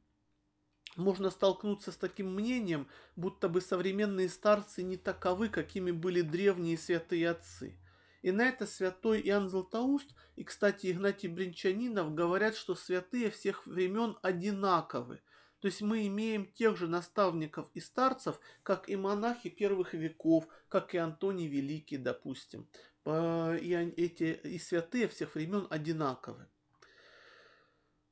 Можно 0.96 1.32
столкнуться 1.32 1.92
с 1.92 1.98
таким 1.98 2.34
мнением, 2.34 2.88
будто 3.16 3.50
бы 3.50 3.62
современные 3.62 4.30
старцы 4.30 4.84
не 4.84 4.98
таковы, 4.98 5.50
какими 5.50 5.92
были 5.92 6.22
древние 6.22 6.78
святые 6.78 7.30
отцы– 7.30 7.78
И 8.24 8.32
на 8.32 8.46
это 8.48 8.66
святой 8.66 9.22
Иоанн 9.22 9.50
Златоуст 9.50 10.10
и, 10.38 10.46
кстати, 10.46 10.92
Игнатий 10.92 11.28
Бринчанинов 11.28 12.16
говорят, 12.16 12.56
что 12.56 12.74
святые 12.74 13.30
всех 13.30 13.68
времен 13.68 14.18
одинаковы. 14.22 15.22
То 15.64 15.68
есть 15.68 15.82
мы 15.82 16.06
имеем 16.08 16.46
тех 16.46 16.76
же 16.76 16.90
наставников 16.90 17.70
и 17.74 17.80
старцев, 17.80 18.38
как 18.64 18.90
и 18.90 18.98
монахи 18.98 19.48
первых 19.48 19.94
веков, 19.94 20.46
как 20.68 20.94
и 20.94 20.98
Антоний 20.98 21.48
Великий, 21.48 21.96
допустим. 21.96 22.68
И, 23.06 23.94
эти, 23.96 24.42
и 24.44 24.60
святые 24.60 25.08
всех 25.08 25.36
времен 25.36 25.68
одинаковы. 25.70 26.50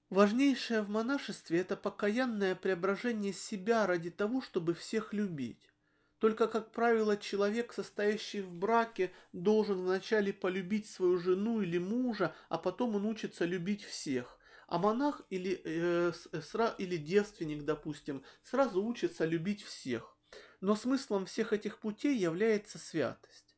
Важнейшее 0.10 0.82
в 0.82 0.90
монашестве– 0.90 1.60
это 1.60 1.76
покаянное 1.76 2.56
преображение 2.56 3.34
себя 3.34 3.86
ради 3.86 4.12
того, 4.12 4.42
чтобы 4.42 4.74
всех 4.74 5.12
любить. 5.12 5.70
Только, 6.20 6.48
как 6.48 6.72
правило, 6.72 7.18
человек, 7.18 7.74
состоящий 7.74 8.40
в 8.40 8.54
браке, 8.54 9.12
должен 9.34 9.82
вначале 9.82 10.32
полюбить 10.32 10.90
свою 10.90 11.18
жену 11.18 11.62
или 11.62 11.80
мужа, 11.80 12.34
а 12.48 12.58
потом 12.58 12.96
он 12.96 13.06
учится 13.06 13.44
любить 13.44 13.84
всех. 13.84 14.38
А 14.72 14.78
монах 14.78 15.22
или, 15.30 15.62
э, 15.66 16.14
сра, 16.42 16.74
или 16.78 16.96
девственник, 16.96 17.66
допустим, 17.66 18.24
сразу 18.42 18.82
учится 18.82 19.26
любить 19.26 19.62
всех. 19.64 20.16
Но 20.62 20.76
смыслом 20.76 21.26
всех 21.26 21.52
этих 21.52 21.80
путей 21.80 22.18
является 22.18 22.78
святость. 22.78 23.58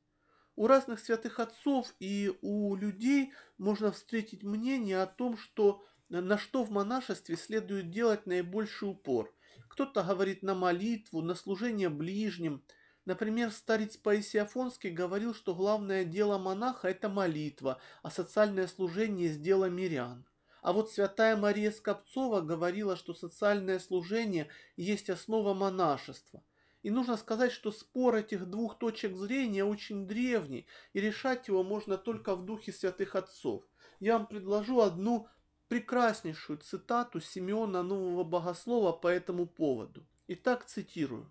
У 0.55 0.65
разных 0.65 0.99
святых 0.99 1.39
отцов 1.39 1.93
и 1.99 2.35
у 2.41 2.75
людей 2.75 3.31
можно 3.59 3.91
встретить 3.91 4.41
мнение 4.41 5.03
о 5.03 5.07
том, 5.07 5.37
что 5.37 5.85
на 6.09 6.39
что 6.39 6.63
в 6.63 6.71
монашестве 6.71 7.37
следует 7.37 7.91
делать 7.91 8.25
наибольший 8.25 8.89
упор– 8.89 9.31
кто-то 9.67 10.03
говорит 10.03 10.41
на 10.43 10.55
молитву, 10.55 11.21
на 11.21 11.35
служение 11.35 11.89
ближним. 11.89 12.63
Например, 13.05 13.51
старец 13.51 13.97
Паисий 13.97 14.39
Афонский 14.39 14.89
говорил, 14.89 15.35
что 15.35 15.53
главное 15.53 16.05
дело 16.05 16.37
монаха– 16.37 16.87
это 16.89 17.09
молитва, 17.09 17.79
а 18.01 18.09
социальное 18.09 18.67
служение– 18.67 19.29
сдело 19.29 19.69
мирян. 19.69 20.25
А 20.63 20.71
вот 20.71 20.89
святая 20.89 21.35
Мария 21.35 21.71
Скопцова 21.71 22.39
говорила, 22.39 22.95
что 22.95 23.13
социальное 23.13 23.79
служение 23.79 24.47
есть 24.77 25.09
основа 25.09 25.53
монашества. 25.53 26.41
И 26.83 26.89
нужно 26.89 27.17
сказать, 27.17 27.51
что 27.51 27.69
спор 27.69 28.15
этих 28.15 28.45
двух 28.45 28.79
точек 28.79 29.17
зрения 29.17 29.65
очень 29.65 30.07
древний, 30.07 30.65
и 30.93 31.01
решать 31.01 31.49
его 31.49 31.63
можно 31.63 31.97
только 31.97 32.33
в 32.33 32.45
духе 32.45 32.71
святых 32.71 33.15
отцов. 33.15 33.65
Я 33.99 34.17
вам 34.17 34.25
предложу 34.25 34.79
одну 34.79 35.27
прекраснейшую 35.67 36.59
цитату 36.59 37.19
Симеона 37.19 37.83
Нового 37.83 38.23
Богослова 38.23 38.93
по 38.93 39.09
этому 39.09 39.45
поводу. 39.45 40.07
Итак, 40.27 40.65
цитирую. 40.65 41.29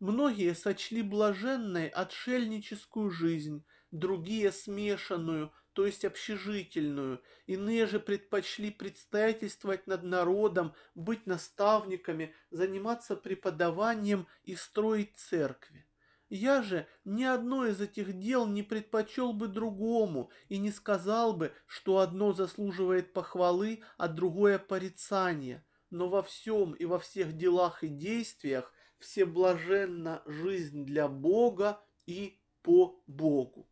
«Многие 0.00 0.56
сочли 0.56 1.02
блаженной 1.02 1.86
отшельническую 1.86 3.10
жизнь, 3.12 3.64
другие 3.92 4.50
смешанную, 4.50 5.52
то 5.76 5.84
есть 5.84 6.06
общежительную, 6.06 7.20
иные 7.46 7.84
же 7.84 8.00
предпочли 8.00 8.70
предстоятельствовать 8.70 9.86
над 9.86 10.04
народом, 10.04 10.72
быть 10.94 11.26
наставниками, 11.26 12.34
заниматься 12.50 13.14
преподаванием 13.14 14.26
и 14.42 14.56
строить 14.56 15.18
церкви. 15.18 15.86
Я 16.30 16.62
же 16.62 16.86
ни 17.04 17.24
одно 17.24 17.66
из 17.66 17.78
этих 17.82 18.18
дел 18.18 18.46
не 18.46 18.62
предпочел 18.62 19.34
бы 19.34 19.48
другому 19.48 20.30
и 20.48 20.56
не 20.56 20.70
сказал 20.70 21.34
бы, 21.34 21.52
что 21.66 21.98
одно 21.98 22.32
заслуживает 22.32 23.12
похвалы, 23.12 23.82
а 23.98 24.08
другое 24.08 24.58
порицания. 24.58 25.62
Но 25.90 26.08
во 26.08 26.22
всем 26.22 26.72
и 26.72 26.86
во 26.86 26.98
всех 26.98 27.36
делах 27.36 27.84
и 27.84 27.88
действиях 27.88 28.72
все 28.96 29.26
блаженна 29.26 30.22
жизнь 30.24 30.86
для 30.86 31.06
Бога 31.06 31.84
и 32.06 32.40
по 32.62 32.98
Богу. 33.06 33.68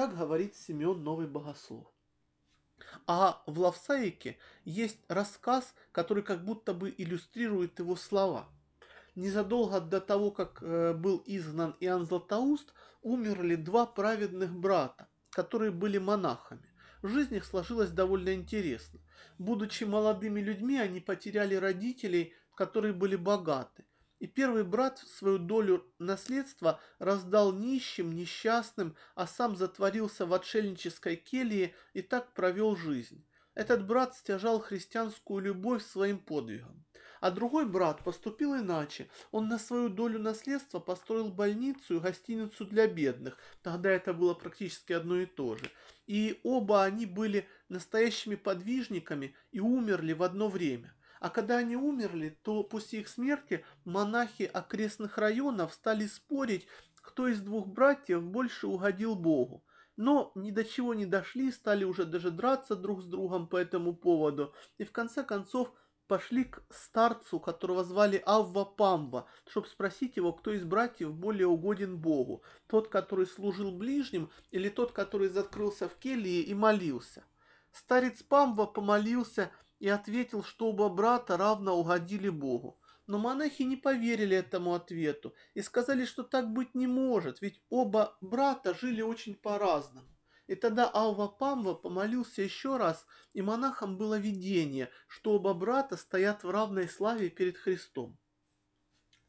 Так 0.00 0.16
говорит 0.16 0.56
Семен 0.56 1.04
Новый 1.04 1.26
Богослов. 1.26 1.86
А 3.06 3.42
в 3.44 3.58
Лавсаике 3.58 4.38
есть 4.64 4.96
рассказ, 5.08 5.74
который 5.92 6.22
как 6.22 6.42
будто 6.42 6.72
бы 6.72 6.94
иллюстрирует 6.96 7.78
его 7.80 7.96
слова– 7.96 8.48
незадолго 9.14 9.78
до 9.78 10.00
того, 10.00 10.30
как 10.30 10.62
э, 10.62 10.94
был 10.94 11.22
изгнан 11.26 11.76
Иоанн 11.80 12.06
Златоуст, 12.06 12.72
умерли 13.02 13.56
два 13.56 13.84
праведных 13.84 14.54
брата, 14.54 15.06
которые 15.28 15.70
были 15.70 15.98
монахами. 15.98 16.66
Жизнь 17.02 17.34
их 17.34 17.44
сложилась 17.44 17.90
довольно 17.90 18.32
интересно. 18.32 19.00
Будучи 19.38 19.84
молодыми 19.84 20.40
людьми, 20.40 20.78
они 20.78 21.00
потеряли 21.00 21.56
родителей, 21.56 22.32
которые 22.54 22.94
были 22.94 23.16
богаты. 23.16 23.84
И 24.20 24.26
первый 24.26 24.64
брат 24.64 24.98
свою 24.98 25.38
долю 25.38 25.84
наследства 25.98 26.78
раздал 26.98 27.52
нищим, 27.52 28.12
несчастным, 28.12 28.94
а 29.14 29.26
сам 29.26 29.56
затворился 29.56 30.26
в 30.26 30.34
отшельнической 30.34 31.16
келье 31.16 31.74
и 31.94 32.02
так 32.02 32.32
провел 32.34 32.76
жизнь. 32.76 33.24
Этот 33.54 33.86
брат 33.86 34.14
стяжал 34.14 34.60
христианскую 34.60 35.42
любовь 35.42 35.84
своим 35.84 36.18
подвигом. 36.18 36.84
А 37.20 37.30
другой 37.30 37.66
брат 37.66 38.02
поступил 38.04 38.56
иначе. 38.56 39.08
Он 39.30 39.48
на 39.48 39.58
свою 39.58 39.88
долю 39.88 40.18
наследства 40.18 40.80
построил 40.80 41.30
больницу 41.30 41.96
и 41.96 42.00
гостиницу 42.00 42.64
для 42.64 42.86
бедных. 42.86 43.38
Тогда 43.62 43.90
это 43.90 44.14
было 44.14 44.34
практически 44.34 44.92
одно 44.92 45.16
и 45.16 45.26
то 45.26 45.56
же. 45.56 45.64
И 46.06 46.40
оба 46.44 46.84
они 46.84 47.06
были 47.06 47.46
настоящими 47.68 48.36
подвижниками 48.36 49.34
и 49.50 49.60
умерли 49.60 50.12
в 50.12 50.22
одно 50.22 50.48
время. 50.48 50.94
А 51.20 51.28
когда 51.28 51.58
они 51.58 51.76
умерли, 51.76 52.36
то 52.42 52.64
после 52.64 53.00
их 53.00 53.08
смерти 53.08 53.64
монахи 53.84 54.44
окрестных 54.44 55.18
районов 55.18 55.74
стали 55.74 56.06
спорить, 56.06 56.66
кто 56.96 57.28
из 57.28 57.40
двух 57.42 57.66
братьев 57.66 58.22
больше 58.22 58.66
угодил 58.66 59.14
Богу. 59.14 59.62
Но 59.96 60.32
ни 60.34 60.50
до 60.50 60.64
чего 60.64 60.94
не 60.94 61.04
дошли, 61.04 61.52
стали 61.52 61.84
уже 61.84 62.06
даже 62.06 62.30
драться 62.30 62.74
друг 62.74 63.02
с 63.02 63.04
другом 63.04 63.48
по 63.48 63.58
этому 63.58 63.94
поводу. 63.94 64.54
И 64.78 64.84
в 64.84 64.92
конце 64.92 65.22
концов 65.22 65.70
пошли 66.06 66.44
к 66.44 66.62
старцу, 66.70 67.38
которого 67.38 67.84
звали 67.84 68.22
Авва 68.24 68.64
Памва, 68.64 69.26
чтобы 69.46 69.68
спросить 69.68 70.16
его, 70.16 70.32
кто 70.32 70.52
из 70.52 70.64
братьев 70.64 71.12
более 71.12 71.48
угоден 71.48 71.98
Богу, 71.98 72.42
тот, 72.66 72.88
который 72.88 73.26
служил 73.26 73.70
ближним, 73.72 74.30
или 74.50 74.70
тот, 74.70 74.92
который 74.92 75.28
закрылся 75.28 75.86
в 75.86 75.96
келье 75.96 76.40
и 76.40 76.54
молился. 76.54 77.24
Старец 77.72 78.22
Памва 78.22 78.64
помолился 78.64 79.52
и 79.80 79.88
ответил, 79.88 80.44
что 80.44 80.68
оба 80.68 80.88
брата 80.88 81.36
равно 81.36 81.76
угодили 81.76 82.28
Богу. 82.28 82.78
Но 83.06 83.18
монахи 83.18 83.62
не 83.62 83.76
поверили 83.76 84.36
этому 84.36 84.74
ответу 84.74 85.34
и 85.54 85.62
сказали, 85.62 86.04
что 86.04 86.22
так 86.22 86.52
быть 86.52 86.76
не 86.76 86.86
может, 86.86 87.42
ведь 87.42 87.60
оба 87.68 88.16
брата 88.20 88.72
жили 88.74 89.02
очень 89.02 89.34
по-разному. 89.34 90.06
И 90.46 90.54
тогда 90.54 90.88
Алва 90.88 91.28
Памва 91.28 91.74
помолился 91.74 92.42
еще 92.42 92.76
раз, 92.76 93.06
и 93.32 93.42
монахам 93.42 93.96
было 93.96 94.18
видение, 94.18 94.90
что 95.08 95.32
оба 95.32 95.54
брата 95.54 95.96
стоят 95.96 96.44
в 96.44 96.50
равной 96.50 96.88
славе 96.88 97.30
перед 97.30 97.56
Христом. 97.56 98.18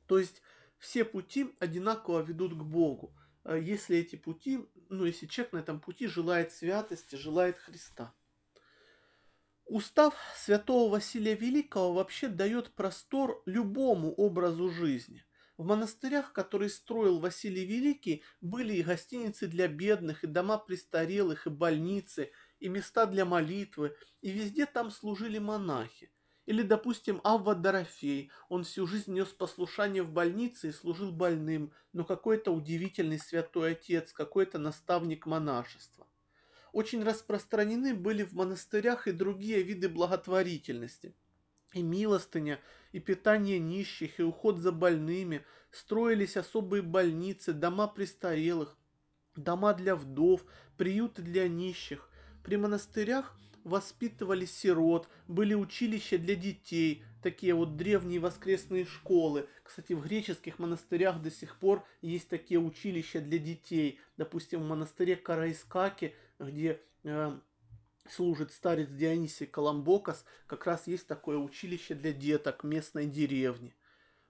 То 0.07 0.19
есть 0.19 0.41
все 0.77 1.05
пути 1.05 1.55
одинаково 1.59 2.21
ведут 2.21 2.53
к 2.53 2.63
Богу, 2.63 3.15
э, 3.45 3.59
если 3.61 3.97
эти 3.97 4.15
пути, 4.15 4.67
ну 4.89 5.05
если 5.05 5.27
человек 5.27 5.53
на 5.53 5.57
этом 5.59 5.79
пути 5.79 6.07
желает 6.07 6.51
святости, 6.51 7.15
желает 7.15 7.57
Христа. 7.57 8.13
Устав 9.73 10.15
святого 10.35 10.91
Василия 10.91 11.33
Великого 11.33 11.93
вообще 11.93 12.27
дает 12.27 12.75
простор 12.75 13.41
любому 13.45 14.13
образу 14.15 14.69
жизни. 14.69 15.23
В 15.55 15.63
монастырях, 15.63 16.33
которые 16.33 16.67
строил 16.67 17.19
Василий 17.19 17.63
Великий, 17.65 18.21
были 18.41 18.73
и 18.73 18.83
гостиницы 18.83 19.47
для 19.47 19.69
бедных, 19.69 20.25
и 20.25 20.27
дома 20.27 20.57
престарелых, 20.57 21.47
и 21.47 21.51
больницы, 21.51 22.33
и 22.59 22.67
места 22.67 23.05
для 23.05 23.23
молитвы, 23.23 23.95
и 24.19 24.31
везде 24.31 24.65
там 24.65 24.91
служили 24.91 25.37
монахи. 25.37 26.11
Или, 26.45 26.63
допустим, 26.63 27.21
Авва 27.23 27.55
Дорофей, 27.55 28.29
он 28.49 28.65
всю 28.65 28.85
жизнь 28.85 29.13
нес 29.13 29.29
послушание 29.29 30.03
в 30.03 30.11
больнице 30.11 30.67
и 30.67 30.73
служил 30.73 31.13
больным, 31.13 31.71
но 31.93 32.03
какой-то 32.03 32.51
удивительный 32.51 33.19
святой 33.19 33.71
отец, 33.71 34.11
какой-то 34.11 34.59
наставник 34.59 35.25
монашества. 35.25 36.10
Очень 36.71 37.03
распространены 37.03 37.93
были 37.93 38.23
в 38.23 38.33
монастырях 38.33 39.07
и 39.07 39.11
другие 39.11 39.61
виды 39.61 39.89
благотворительности– 39.89 41.13
и 41.73 41.81
милостыня, 41.81 42.59
и 42.91 42.99
питание 42.99 43.59
нищих, 43.59 44.19
и 44.19 44.23
уход 44.23 44.57
за 44.57 44.71
больными, 44.71 45.45
строились 45.71 46.37
особые 46.37 46.81
больницы, 46.81 47.53
дома 47.53 47.87
престарелых, 47.87 48.77
дома 49.35 49.73
для 49.73 49.95
вдов, 49.95 50.43
приюты 50.77 51.21
для 51.21 51.47
нищих. 51.47 52.09
При 52.43 52.57
монастырях 52.57 53.37
воспитывали 53.63 54.45
сирот, 54.45 55.07
были 55.27 55.53
училища 55.53 56.17
для 56.17 56.35
детей, 56.35 57.03
такие 57.21 57.53
вот 57.53 57.77
древние 57.77 58.19
воскресные 58.19 58.85
школы. 58.85 59.47
Кстати, 59.63 59.93
в 59.93 60.01
греческих 60.01 60.59
монастырях 60.59 61.21
до 61.21 61.31
сих 61.31 61.57
пор 61.57 61.85
есть 62.01 62.27
такие 62.27 62.59
училища 62.59 63.21
для 63.21 63.37
детей. 63.37 63.99
Допустим, 64.17 64.61
в 64.61 64.67
монастыре 64.67 65.15
Караискаки, 65.15 66.15
где 66.41 66.81
э, 67.03 67.39
служит 68.09 68.51
старец 68.51 68.89
Дионисий 68.89 69.45
Коломбокас, 69.45 70.25
как 70.47 70.65
раз 70.65 70.87
есть 70.87 71.07
такое 71.07 71.37
училище 71.37 71.95
для 71.95 72.13
деток 72.13 72.63
местной 72.63 73.05
деревни. 73.05 73.75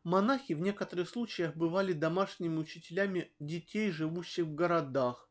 Монахи 0.03 0.53
в 0.53 0.61
некоторых 0.61 1.09
случаях 1.09 1.55
бывали 1.55 1.93
домашними 1.93 2.57
учителями 2.57 3.31
детей, 3.39 3.91
живущих 3.91 4.45
в 4.45 4.55
городах. 4.55 5.27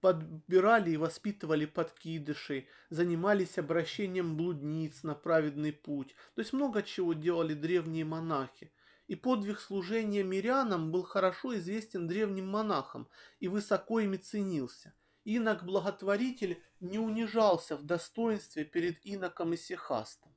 подбирали 0.00 0.90
и 0.90 0.96
воспитывали 0.96 1.66
подкидышей, 1.66 2.68
занимались 2.90 3.58
обращением 3.58 4.36
блудниц 4.36 5.02
на 5.02 5.14
праведный 5.14 5.72
путь. 5.72 6.14
То 6.34 6.42
есть 6.42 6.52
много 6.52 6.82
чего 6.82 7.12
делали 7.12 7.54
древние 7.54 8.04
монахи. 8.04 8.72
И 9.08 9.16
подвиг 9.16 9.58
служения 9.58 10.22
мирянам 10.22 10.92
был 10.92 11.02
хорошо 11.02 11.56
известен 11.56 12.06
древним 12.06 12.46
монахам 12.48 13.08
и 13.40 13.48
высоко 13.48 14.00
ими 14.00 14.16
ценился. 14.16 14.94
Инок-благотворитель 15.26 16.62
не 16.78 17.00
унижался 17.00 17.76
в 17.76 17.82
достоинстве 17.82 18.64
перед 18.64 19.04
иноком 19.04 19.54
и 19.54 19.56
сихастом. 19.56 20.32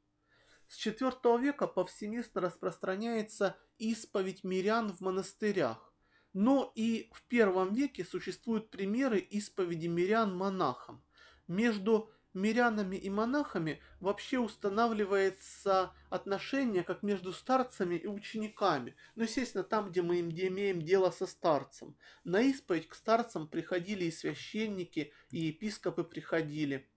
С 0.68 0.84
IV 0.84 1.40
века 1.40 1.68
повсеместно 1.68 2.42
распространяется 2.42 3.56
исповедь 3.78 4.44
мирян 4.44 4.92
в 4.92 5.02
монастырях. 5.02 5.94
Но 6.34 6.72
и 6.74 7.12
в 7.14 7.22
первом 7.28 7.76
веке 7.76 8.04
существуют 8.04 8.72
примеры 8.72 9.20
исповеди 9.20 9.86
мирян 9.86 10.36
монахам. 10.36 11.04
Между 11.48 12.12
мирянами 12.34 12.96
и 12.96 13.10
монахами 13.10 13.82
вообще 14.00 14.40
устанавливается 14.40 15.92
отношение 16.10 16.84
как 16.84 17.04
между 17.04 17.34
старцами 17.34 17.96
и 17.96 18.08
учениками. 18.08 18.96
Ну, 19.16 19.24
естественно, 19.24 19.64
там, 19.64 19.90
где 19.90 20.02
мы 20.02 20.20
имеем 20.20 20.82
дело 20.82 21.12
со 21.12 21.28
старцем. 21.28 21.96
На 22.24 22.42
исповедь 22.42 22.88
к 22.88 22.96
старцам 22.96 23.48
приходили 23.48 24.06
и 24.06 24.12
священники, 24.12 25.12
и 25.32 25.40
епископы 25.48 26.04
приходили. 26.04 26.90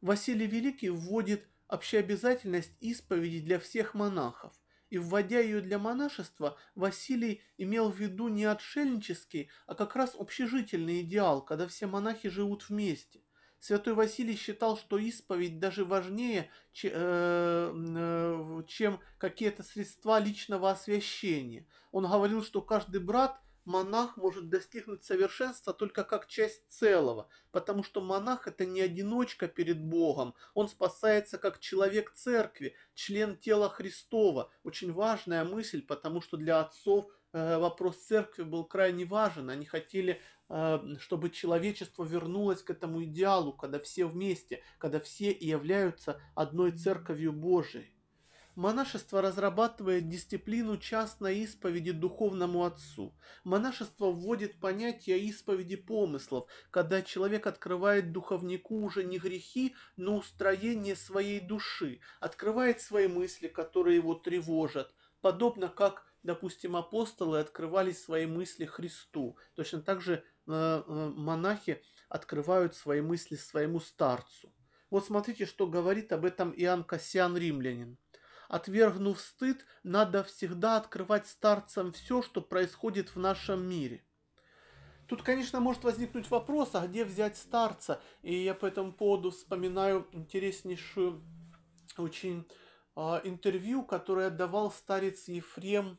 Василий 0.00 0.46
Великий 0.46 0.90
вводит 0.90 1.48
общеобязательность 1.66 2.72
исповеди 2.80 3.40
для 3.40 3.58
всех 3.58 3.94
монахов 3.94 4.52
и 4.94 4.98
вводя 4.98 5.40
ее 5.40 5.60
для 5.60 5.80
монашества, 5.80 6.56
Василий 6.76 7.42
имел 7.58 7.90
в 7.90 7.98
виду 7.98 8.28
не 8.28 8.44
отшельнический, 8.44 9.50
а 9.66 9.74
как 9.74 9.96
раз 9.96 10.14
общежительный 10.16 11.00
идеал, 11.00 11.44
когда 11.44 11.66
все 11.66 11.88
монахи 11.88 12.28
живут 12.28 12.68
вместе. 12.68 13.23
Святой 13.64 13.94
Василий 13.94 14.36
считал, 14.36 14.76
что 14.76 14.98
исповедь 14.98 15.58
даже 15.58 15.86
важнее, 15.86 16.50
э, 16.82 16.90
э, 16.92 18.62
чем 18.66 19.00
какие-то 19.16 19.62
средства 19.62 20.18
личного 20.18 20.70
освящения. 20.70 21.66
Он 21.90 22.04
говорил, 22.04 22.44
что 22.44 22.60
каждый 22.60 23.00
брат 23.00 23.40
монах 23.64 24.18
может 24.18 24.50
достигнуть 24.50 25.02
совершенства 25.02 25.72
только 25.72 26.04
как 26.04 26.26
часть 26.28 26.68
целого, 26.68 27.30
потому 27.52 27.82
что 27.84 28.02
монах 28.02 28.46
это 28.46 28.66
не 28.66 28.82
одиночка 28.82 29.48
перед 29.48 29.82
Богом, 29.82 30.34
он 30.52 30.68
спасается 30.68 31.38
как 31.38 31.58
человек 31.58 32.12
церкви, 32.12 32.74
член 32.94 33.34
тела 33.34 33.70
Христова. 33.70 34.50
Очень 34.62 34.92
важная 34.92 35.42
мысль, 35.42 35.80
потому 35.80 36.20
что 36.20 36.36
для 36.36 36.60
отцов 36.60 37.10
вопрос 37.34 37.96
церкви 37.96 38.44
был 38.44 38.64
крайне 38.64 39.04
важен. 39.04 39.50
Они 39.50 39.66
хотели, 39.66 40.20
э, 40.48 40.78
чтобы 41.00 41.30
человечество 41.30 42.04
вернулось 42.04 42.62
к 42.62 42.70
этому 42.70 43.02
идеалу, 43.04 43.52
когда 43.52 43.80
все 43.80 44.06
вместе, 44.06 44.62
когда 44.78 45.00
все 45.00 45.32
являются 45.32 46.20
одной 46.34 46.72
церковью 46.72 47.32
Божией. 47.32 47.94
Монашество 48.54 49.20
разрабатывает 49.20 50.08
дисциплину 50.08 50.78
частной 50.78 51.40
исповеди 51.40 51.90
духовному 51.90 52.64
отцу. 52.64 53.12
Монашество 53.42 54.12
вводит 54.12 54.60
понятие 54.60 55.18
исповеди 55.18 55.74
помыслов, 55.74 56.46
когда 56.70 57.02
человек 57.02 57.48
открывает 57.48 58.12
духовнику 58.12 58.76
уже 58.76 59.02
не 59.02 59.18
грехи, 59.18 59.74
но 59.96 60.18
устроение 60.18 60.94
своей 60.94 61.40
души, 61.40 61.98
открывает 62.20 62.80
свои 62.80 63.08
мысли, 63.08 63.48
которые 63.48 63.96
его 63.96 64.14
тревожат, 64.14 64.94
подобно 65.20 65.66
как, 65.68 66.06
допустим, 66.24 66.74
апостолы 66.74 67.38
открывали 67.38 67.92
свои 67.92 68.26
мысли 68.26 68.64
Христу. 68.64 69.36
Точно 69.54 69.80
так 69.82 70.00
же 70.00 70.14
э, 70.14 70.22
э, 70.46 71.12
монахи 71.14 71.82
открывают 72.08 72.74
свои 72.74 73.00
мысли 73.00 73.36
своему 73.36 73.78
старцу. 73.78 74.52
Вот 74.90 75.04
смотрите, 75.04 75.46
что 75.46 75.66
говорит 75.66 76.12
об 76.12 76.24
этом 76.24 76.52
Иоанн 76.56 76.82
Кассиан 76.82 77.36
Римлянин. 77.36 77.98
Отвергнув 78.48 79.20
стыд, 79.20 79.64
надо 79.82 80.24
всегда 80.24 80.76
открывать 80.76 81.26
старцам 81.26 81.92
все, 81.92 82.22
что 82.22 82.40
происходит 82.40 83.14
в 83.14 83.18
нашем 83.18 83.66
мире. 83.68 84.04
Тут, 85.06 85.22
конечно, 85.22 85.60
может 85.60 85.84
возникнуть 85.84 86.30
вопрос, 86.30 86.70
а 86.74 86.86
где 86.86 87.04
взять 87.04 87.36
старца? 87.36 88.00
И 88.22 88.34
я 88.34 88.54
по 88.54 88.66
этому 88.66 88.92
поводу 88.92 89.30
вспоминаю 89.30 90.06
интереснейшую 90.12 91.22
очень 91.98 92.48
э, 92.96 93.20
интервью, 93.24 93.82
которое 93.82 94.30
давал 94.30 94.70
старец 94.70 95.28
Ефрем 95.28 95.98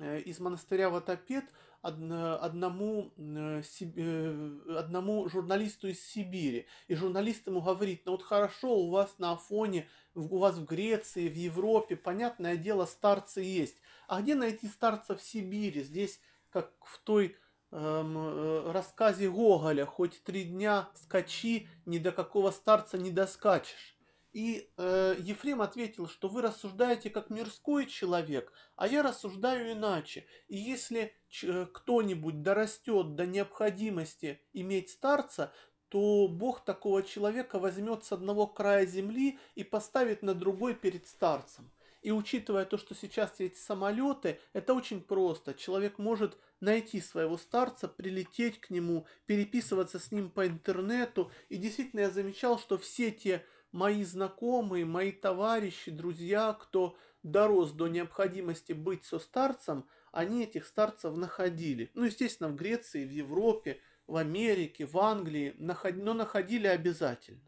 из 0.00 0.40
монастыря 0.40 0.90
Ватопед 0.90 1.44
одному, 1.82 3.12
э, 3.16 3.62
э, 3.80 4.58
одному 4.76 5.28
журналисту 5.28 5.88
из 5.88 6.04
Сибири. 6.04 6.66
И 6.88 6.94
журналист 6.94 7.46
ему 7.46 7.62
говорит, 7.62 8.02
ну 8.04 8.12
вот 8.12 8.22
хорошо, 8.22 8.76
у 8.76 8.90
вас 8.90 9.18
на 9.18 9.32
Афоне, 9.32 9.88
у 10.14 10.38
вас 10.38 10.56
в 10.56 10.64
Греции, 10.64 11.28
в 11.28 11.34
Европе, 11.34 11.96
понятное 11.96 12.56
дело, 12.56 12.84
старцы 12.84 13.40
есть. 13.40 13.80
А 14.08 14.20
где 14.20 14.34
найти 14.34 14.68
старца 14.68 15.16
в 15.16 15.22
Сибири? 15.22 15.82
Здесь, 15.82 16.20
как 16.50 16.72
в 16.84 16.98
той 16.98 17.36
эм, 17.70 18.18
э, 18.18 18.72
рассказе 18.72 19.30
Гоголя, 19.30 19.86
хоть 19.86 20.22
три 20.22 20.44
дня 20.44 20.90
скачи, 20.94 21.68
ни 21.86 21.98
до 21.98 22.12
какого 22.12 22.50
старца 22.50 22.98
не 22.98 23.10
доскачешь. 23.10 23.96
И 24.32 24.70
э, 24.76 25.16
Ефрем 25.18 25.60
ответил, 25.60 26.08
что 26.08 26.28
вы 26.28 26.42
рассуждаете 26.42 27.10
как 27.10 27.30
мирской 27.30 27.86
человек, 27.86 28.52
а 28.76 28.86
я 28.86 29.02
рассуждаю 29.02 29.72
иначе. 29.72 30.24
И 30.46 30.56
если 30.56 31.12
э, 31.42 31.66
кто-нибудь 31.72 32.42
дорастет 32.42 33.16
до 33.16 33.26
необходимости 33.26 34.40
иметь 34.52 34.90
старца, 34.90 35.52
то 35.88 36.28
Бог 36.28 36.64
такого 36.64 37.02
человека 37.02 37.58
возьмет 37.58 38.04
с 38.04 38.12
одного 38.12 38.46
края 38.46 38.86
земли 38.86 39.40
и 39.56 39.64
поставит 39.64 40.22
на 40.22 40.34
другой 40.34 40.74
перед 40.74 41.08
старцем. 41.08 41.72
И 42.00 42.12
учитывая 42.12 42.64
то, 42.64 42.78
что 42.78 42.94
сейчас 42.94 43.40
есть 43.40 43.58
самолеты, 43.58 44.40
это 44.52 44.72
очень 44.72 45.02
просто. 45.02 45.52
Человек 45.52 45.98
может 45.98 46.38
найти 46.60 47.00
своего 47.00 47.36
старца, 47.36 47.88
прилететь 47.88 48.60
к 48.60 48.70
нему, 48.70 49.06
переписываться 49.26 49.98
с 49.98 50.12
ним 50.12 50.30
по 50.30 50.46
интернету. 50.46 51.30
И 51.48 51.56
действительно 51.56 52.00
я 52.00 52.10
замечал, 52.10 52.58
что 52.58 52.78
все 52.78 53.10
те 53.10 53.44
мои 53.72 54.04
знакомые, 54.04 54.84
мои 54.84 55.12
товарищи, 55.12 55.90
друзья, 55.90 56.52
кто 56.52 56.96
дорос 57.22 57.72
до 57.72 57.88
необходимости 57.88 58.72
быть 58.72 59.04
со 59.04 59.18
старцем, 59.18 59.86
они 60.12 60.44
этих 60.44 60.66
старцев 60.66 61.16
находили. 61.16 61.90
Ну, 61.94 62.04
естественно, 62.04 62.48
в 62.48 62.56
Греции, 62.56 63.04
в 63.04 63.10
Европе, 63.10 63.80
в 64.06 64.16
Америке, 64.16 64.86
в 64.86 64.98
Англии, 64.98 65.54
но 65.58 66.14
находили 66.14 66.66
обязательно. 66.66 67.42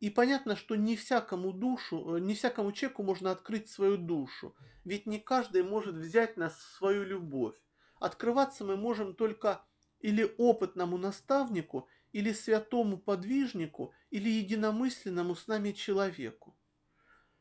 И 0.00 0.10
понятно, 0.10 0.56
что 0.56 0.74
не 0.74 0.96
всякому 0.96 1.52
душу, 1.52 2.16
э, 2.16 2.20
не 2.20 2.34
всякому 2.34 2.72
человеку 2.72 3.04
можно 3.04 3.30
открыть 3.30 3.70
свою 3.70 3.96
душу. 3.96 4.54
Ведь 4.84 5.06
не 5.06 5.20
каждый 5.20 5.62
может 5.62 5.94
взять 5.94 6.36
нас 6.36 6.56
в 6.56 6.76
свою 6.76 7.04
любовь. 7.04 7.54
Открываться 8.00 8.64
мы 8.64 8.76
можем 8.76 9.14
только 9.14 9.64
или 10.00 10.34
опытному 10.38 10.98
наставнику, 10.98 11.88
или 12.12 12.32
святому 12.32 12.98
подвижнику, 12.98 13.92
или 14.10 14.28
единомысленному 14.28 15.34
с 15.34 15.46
нами 15.46 15.72
человеку. 15.72 16.56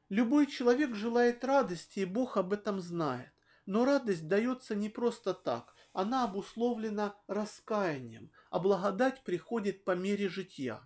Любой 0.09 0.47
человек 0.47 0.95
желает 0.95 1.43
радости, 1.43 1.99
и 1.99 2.05
Бог 2.05 2.37
об 2.37 2.53
этом 2.53 2.81
знает. 2.81 3.31
Но 3.65 3.85
радость 3.85 4.27
дается 4.27 4.75
не 4.75 4.89
просто 4.89 5.33
так, 5.33 5.75
она 5.93 6.23
обусловлена 6.23 7.15
раскаянием, 7.27 8.31
а 8.49 8.59
благодать 8.59 9.23
приходит 9.23 9.83
по 9.83 9.95
мере 9.95 10.29
жития. 10.29 10.81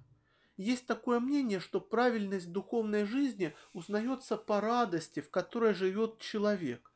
Есть 0.58 0.88
такое 0.88 1.20
мнение, 1.20 1.60
что 1.60 1.82
правильность 1.82 2.52
духовной 2.52 3.06
жизни 3.06 3.56
узнается 3.74 4.38
по 4.38 4.62
радости, 4.62 5.20
в 5.20 5.30
которой 5.30 5.74
живет 5.74 6.20
человек. 6.20 6.92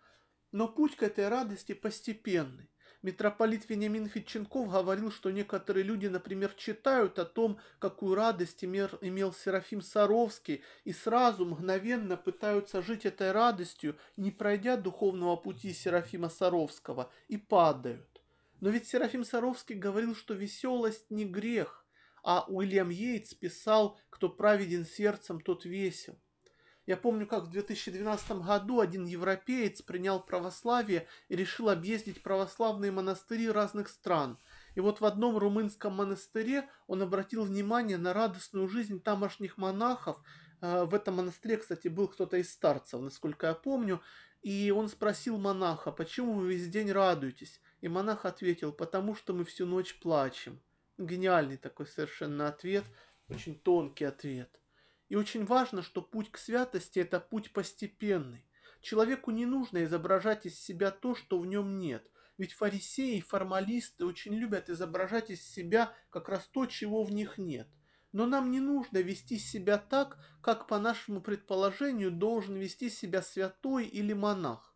Но 0.51 0.67
путь 0.67 0.95
к 0.95 1.03
этой 1.03 1.27
радости 1.27 1.73
постепенный. 1.73 2.68
Митрополит 3.01 3.69
Вениамин 3.69 4.09
Федченков 4.09 4.69
говорил, 4.69 5.09
что 5.09 5.31
некоторые 5.31 5.83
люди, 5.83 6.07
например, 6.07 6.51
читают 6.57 7.17
о 7.17 7.23
том, 7.23 7.57
какую 7.79 8.15
радость 8.15 8.65
имел 8.65 9.33
Серафим 9.33 9.81
Саровский, 9.81 10.63
и 10.83 10.91
сразу 10.91 11.45
мгновенно 11.45 12.17
пытаются 12.17 12.81
жить 12.81 13.05
этой 13.05 13.31
радостью, 13.31 13.97
не 14.17 14.31
пройдя 14.31 14.75
духовного 14.75 15.37
пути 15.37 15.73
Серафима 15.73 16.27
Саровского, 16.27 17.09
и 17.29 17.37
падают. 17.37 18.21
Но 18.59 18.69
ведь 18.69 18.89
Серафим 18.89 19.23
Саровский 19.23 19.75
говорил, 19.75 20.13
что 20.13 20.33
веселость 20.33 21.09
не 21.09 21.23
грех, 21.23 21.85
а 22.21 22.43
Уильям 22.49 22.89
Йейтс 22.89 23.33
писал, 23.33 23.97
кто 24.09 24.27
праведен 24.27 24.85
сердцем, 24.85 25.39
тот 25.39 25.63
весел. 25.63 26.19
Я 26.89 26.97
помню, 26.97 27.27
как 27.27 27.43
в 27.43 27.51
2012 27.51 28.31
году 28.41 28.79
один 28.79 29.05
европеец 29.05 29.83
принял 29.83 30.19
православие 30.19 31.05
и 31.27 31.35
решил 31.35 31.69
объездить 31.69 32.23
православные 32.23 32.89
монастыри 32.91 33.47
разных 33.47 33.89
стран. 33.89 34.39
И 34.73 34.79
вот 34.79 34.99
в 34.99 35.05
одном 35.05 35.37
румынском 35.37 35.93
монастыре 35.93 36.67
он 36.87 37.03
обратил 37.03 37.43
внимание 37.43 37.99
на 37.99 38.11
радостную 38.11 38.67
жизнь 38.67 38.99
тамошних 38.99 39.59
монахов. 39.59 40.19
Э, 40.61 40.85
в 40.85 40.95
этом 40.95 41.17
монастыре, 41.17 41.57
кстати, 41.57 41.89
был 41.89 42.07
кто-то 42.07 42.37
из 42.37 42.51
старцев, 42.51 42.99
насколько 43.01 43.45
я 43.45 43.53
помню. 43.53 44.01
И 44.41 44.73
он 44.75 44.89
спросил 44.89 45.37
монаха, 45.37 45.91
почему 45.91 46.33
вы 46.33 46.55
весь 46.55 46.69
день 46.69 46.91
радуетесь? 46.91 47.61
И 47.81 47.87
монах 47.87 48.25
ответил, 48.25 48.73
потому 48.73 49.13
что 49.13 49.33
мы 49.33 49.45
всю 49.45 49.67
ночь 49.67 49.99
плачем. 49.99 50.59
Гениальный 50.97 51.57
такой 51.57 51.85
совершенно 51.85 52.47
ответ, 52.47 52.85
очень 53.29 53.53
тонкий 53.59 54.05
ответ. 54.05 54.58
И 55.09 55.15
очень 55.15 55.43
важно, 55.45 55.81
что 55.81 56.01
путь 56.01 56.31
к 56.31 56.37
святости– 56.37 56.99
это 56.99 57.19
путь 57.19 57.51
постепенный. 57.51 58.45
Человеку 58.81 59.31
не 59.31 59.45
нужно 59.45 59.83
изображать 59.83 60.45
из 60.45 60.59
себя 60.59 60.91
то, 60.91 61.15
что 61.15 61.39
в 61.39 61.45
нем 61.45 61.77
нет. 61.79 62.09
Ведь 62.37 62.53
фарисеи 62.53 63.17
и 63.17 63.21
формалисты 63.21 64.05
очень 64.05 64.33
любят 64.35 64.69
изображать 64.69 65.29
из 65.29 65.45
себя 65.45 65.93
как 66.09 66.29
раз 66.29 66.47
то, 66.47 66.65
чего 66.67 67.03
в 67.03 67.11
них 67.11 67.37
нет. 67.37 67.67
Но 68.11 68.25
нам 68.25 68.49
не 68.49 68.59
нужно 68.59 68.99
вести 68.99 69.37
себя 69.37 69.77
так, 69.77 70.17
как 70.41 70.67
по 70.67 70.79
нашему 70.79 71.21
предположению 71.21 72.11
должен 72.11 72.55
вести 72.55 72.89
себя 72.89 73.21
святой 73.21 73.85
или 73.85 74.13
монах. 74.13 74.68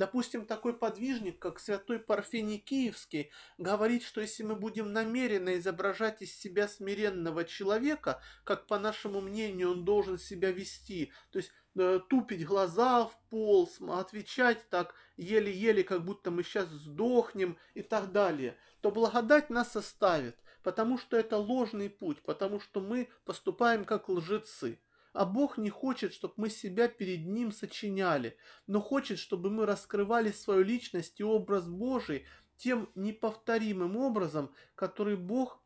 Допустим, 0.00 0.46
такой 0.46 0.72
подвижник, 0.72 1.38
как 1.38 1.60
святой 1.60 1.98
Парфений 1.98 2.56
Киевский, 2.56 3.30
говорит, 3.58 4.02
что 4.02 4.22
если 4.22 4.42
мы 4.42 4.56
будем 4.56 4.94
намеренно 4.94 5.58
изображать 5.58 6.22
из 6.22 6.34
себя 6.34 6.68
смиренного 6.68 7.44
человека, 7.44 8.22
как 8.44 8.66
по 8.66 8.78
нашему 8.78 9.20
мнению 9.20 9.72
он 9.72 9.84
должен 9.84 10.16
себя 10.16 10.52
вести, 10.52 11.12
то 11.30 11.38
есть 11.38 11.52
э, 11.76 12.00
тупить 12.08 12.46
глаза 12.46 13.08
в 13.08 13.20
пол, 13.28 13.68
отвечать 13.90 14.70
так 14.70 14.94
еле-еле, 15.18 15.84
как 15.84 16.02
будто 16.02 16.30
мы 16.30 16.44
сейчас 16.44 16.70
сдохнем 16.70 17.58
и 17.74 17.82
так 17.82 18.10
далее, 18.10 18.56
то 18.80 18.90
благодать 18.90 19.50
нас 19.50 19.76
оставит, 19.76 20.38
потому 20.62 20.96
что 20.96 21.18
это 21.18 21.36
ложный 21.36 21.90
путь, 21.90 22.22
потому 22.22 22.58
что 22.58 22.80
мы 22.80 23.10
поступаем 23.26 23.84
как 23.84 24.08
лжецы. 24.08 24.78
А 25.12 25.24
Бог 25.24 25.58
не 25.58 25.70
хочет, 25.70 26.14
чтобы 26.14 26.34
мы 26.36 26.50
себя 26.50 26.88
перед 26.88 27.26
Ним 27.26 27.50
сочиняли, 27.50 28.36
но 28.66 28.80
хочет, 28.80 29.18
чтобы 29.18 29.50
мы 29.50 29.66
раскрывали 29.66 30.30
свою 30.30 30.62
личность 30.62 31.18
и 31.18 31.24
образ 31.24 31.68
Божий 31.68 32.26
тем 32.56 32.90
неповторимым 32.94 33.96
образом, 33.96 34.54
который 34.74 35.16
Бог 35.16 35.62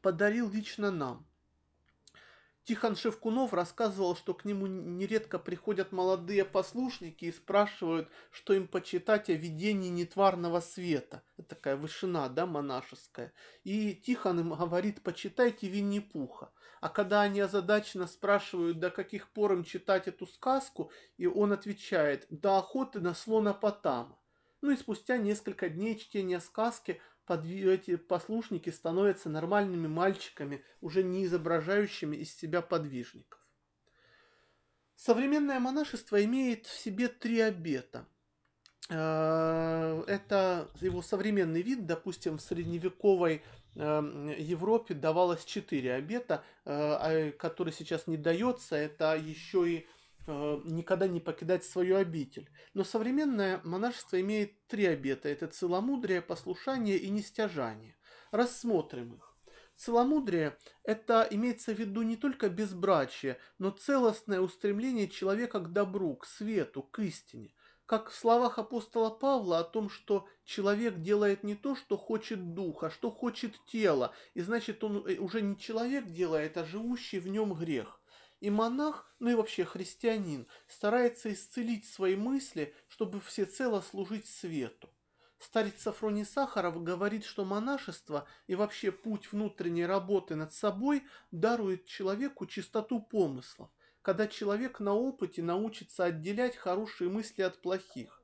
подарил 0.00 0.50
лично 0.50 0.90
нам. 0.90 1.26
Тихон 2.64 2.96
Шевкунов 2.96 3.52
рассказывал, 3.52 4.16
что 4.16 4.32
к 4.32 4.46
нему 4.46 4.66
нередко 4.66 5.38
приходят 5.38 5.92
молодые 5.92 6.46
послушники 6.46 7.26
и 7.26 7.32
спрашивают, 7.32 8.08
что 8.30 8.54
им 8.54 8.68
почитать 8.68 9.28
о 9.28 9.34
видении 9.34 9.90
нетварного 9.90 10.60
света. 10.60 11.22
Это 11.36 11.50
такая 11.50 11.76
вышина, 11.76 12.30
да, 12.30 12.46
монашеская. 12.46 13.34
И 13.64 13.94
Тихон 13.94 14.40
им 14.40 14.54
говорит, 14.54 15.02
почитайте 15.02 15.68
Винни-Пуха. 15.68 16.52
А 16.80 16.88
когда 16.88 17.20
они 17.20 17.40
озадаченно 17.40 18.06
спрашивают, 18.06 18.78
до 18.78 18.90
каких 18.90 19.28
пор 19.28 19.52
им 19.52 19.64
читать 19.64 20.08
эту 20.08 20.26
сказку, 20.26 20.90
и 21.18 21.26
он 21.26 21.52
отвечает, 21.52 22.26
до 22.30 22.56
охоты 22.56 23.00
на 23.00 23.14
слона 23.14 23.52
Потама. 23.52 24.18
Ну 24.62 24.70
и 24.70 24.76
спустя 24.76 25.18
несколько 25.18 25.68
дней 25.68 25.98
чтения 25.98 26.40
сказки 26.40 26.98
эти 27.28 27.96
послушники 27.96 28.70
становятся 28.70 29.28
нормальными 29.28 29.86
мальчиками, 29.86 30.64
уже 30.80 31.02
не 31.02 31.24
изображающими 31.24 32.16
из 32.16 32.34
себя 32.34 32.62
подвижников. 32.62 33.40
Современное 34.96 35.58
монашество 35.58 36.22
имеет 36.24 36.66
в 36.66 36.78
себе 36.78 37.08
три 37.08 37.40
обета. 37.40 38.06
Э, 38.90 40.04
это 40.06 40.68
его 40.80 41.02
современный 41.02 41.62
вид, 41.62 41.86
допустим, 41.86 42.38
в 42.38 42.42
средневековой 42.42 43.42
э, 43.74 44.34
Европе 44.38 44.94
давалось 44.94 45.44
четыре 45.44 45.94
обета, 45.94 46.44
э, 46.64 46.70
а, 46.70 47.32
который 47.32 47.72
сейчас 47.72 48.06
не 48.06 48.16
дается, 48.16 48.76
это 48.76 49.16
еще 49.16 49.68
и 49.68 49.86
Э, 49.86 49.93
никогда 50.26 51.08
не 51.08 51.20
покидать 51.20 51.64
свою 51.64 51.96
обитель. 51.96 52.50
Но 52.72 52.84
современное 52.84 53.60
монашество 53.64 54.20
имеет 54.20 54.66
три 54.66 54.86
обета. 54.86 55.28
Это 55.28 55.46
целомудрие, 55.46 56.22
послушание 56.22 56.96
и 56.96 57.10
нестяжание. 57.10 57.96
Рассмотрим 58.30 59.14
их. 59.14 59.34
Целомудрие– 59.76 60.56
это 60.84 61.26
имеется 61.30 61.74
в 61.74 61.78
виду 61.78 62.02
не 62.02 62.16
только 62.16 62.48
безбрачие, 62.48 63.38
но 63.58 63.70
целостное 63.70 64.40
устремление 64.40 65.08
человека 65.08 65.58
к 65.58 65.72
добру, 65.72 66.14
к 66.16 66.26
свету, 66.26 66.82
к 66.82 67.00
истине. 67.00 67.52
Как 67.86 68.08
в 68.08 68.14
словах 68.14 68.58
апостола 68.58 69.10
Павла 69.10 69.58
о 69.58 69.64
том, 69.64 69.90
что 69.90 70.26
человек 70.44 71.00
делает 71.00 71.42
не 71.42 71.54
то, 71.54 71.74
что 71.74 71.98
хочет 71.98 72.54
дух, 72.54 72.84
а 72.84 72.90
что 72.90 73.10
хочет 73.10 73.52
тело, 73.66 74.14
и 74.32 74.40
значит 74.40 74.82
он 74.84 75.04
э, 75.06 75.18
уже 75.18 75.42
не 75.42 75.58
человек 75.58 76.06
делает, 76.06 76.56
а 76.56 76.64
живущий 76.64 77.18
в 77.18 77.28
нем 77.28 77.52
грех. 77.52 78.00
И 78.44 78.50
монах, 78.50 79.10
ну 79.20 79.30
и 79.30 79.34
вообще 79.34 79.64
христианин, 79.64 80.46
старается 80.66 81.32
исцелить 81.32 81.86
свои 81.88 82.14
мысли, 82.14 82.74
чтобы 82.88 83.18
всецело 83.18 83.80
служить 83.80 84.26
свету. 84.26 84.90
Старец 85.38 85.80
Сафроний 85.80 86.26
Сахаров 86.26 86.84
говорит, 86.84 87.24
что 87.24 87.46
монашество 87.46 88.28
и 88.46 88.54
вообще 88.54 88.92
путь 88.92 89.32
внутренней 89.32 89.86
работы 89.86 90.34
над 90.34 90.52
собой 90.52 91.04
дарует 91.30 91.86
человеку 91.86 92.44
чистоту 92.44 93.00
помыслов, 93.00 93.70
когда 94.02 94.26
человек 94.26 94.78
на 94.78 94.92
опыте 94.92 95.42
научится 95.42 96.04
отделять 96.04 96.54
хорошие 96.54 97.08
мысли 97.08 97.40
от 97.40 97.62
плохих. 97.62 98.23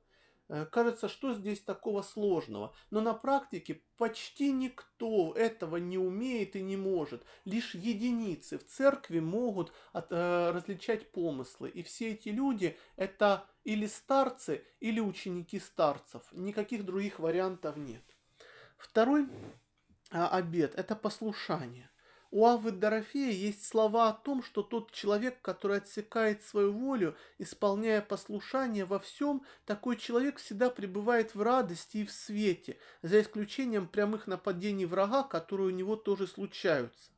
Э, 0.51 0.65
кажется, 0.65 1.07
что 1.07 1.33
здесь 1.33 1.61
такого 1.61 2.01
сложного, 2.01 2.75
но 2.89 2.99
на 2.99 3.13
практике 3.13 3.81
почти 3.95 4.51
никто 4.51 5.31
этого 5.31 5.77
не 5.77 5.97
умеет 5.97 6.57
и 6.57 6.61
не 6.61 6.75
может. 6.75 7.23
Лишь 7.45 7.73
единицы 7.73 8.57
в 8.57 8.65
церкви 8.65 9.19
могут 9.19 9.71
от, 9.93 10.07
э, 10.11 10.51
различать 10.51 11.09
помыслы, 11.13 11.69
и 11.69 11.83
все 11.83 12.11
эти 12.11 12.27
люди 12.27 12.77
это 12.97 13.45
или 13.63 13.87
старцы, 13.87 14.65
или 14.81 14.99
ученики 14.99 15.57
старцев. 15.57 16.23
Никаких 16.33 16.83
других 16.83 17.19
вариантов 17.19 17.77
нет. 17.77 18.03
Второй 18.77 19.29
а, 20.11 20.27
обед– 20.27 20.75
это 20.75 20.97
послушание. 20.97 21.89
У 22.33 22.45
Авы 22.45 22.71
Дорофея 22.71 23.33
есть 23.33 23.67
слова 23.67 24.07
о 24.07 24.13
том, 24.13 24.41
что 24.41 24.63
тот 24.63 24.93
человек, 24.93 25.41
который 25.41 25.77
отсекает 25.77 26.41
свою 26.41 26.71
волю, 26.71 27.17
исполняя 27.39 28.01
послушание 28.01 28.85
во 28.85 28.99
всем, 28.99 29.43
такой 29.65 29.97
человек 29.97 30.37
всегда 30.37 30.69
пребывает 30.69 31.35
в 31.35 31.41
радости 31.41 31.97
и 31.97 32.05
в 32.05 32.11
свете, 32.11 32.77
за 33.01 33.21
исключением 33.21 33.85
прямых 33.85 34.27
нападений 34.27 34.85
врага, 34.85 35.23
которые 35.23 35.67
у 35.67 35.75
него 35.75 35.97
тоже 35.97 36.25
случаются. 36.25 37.11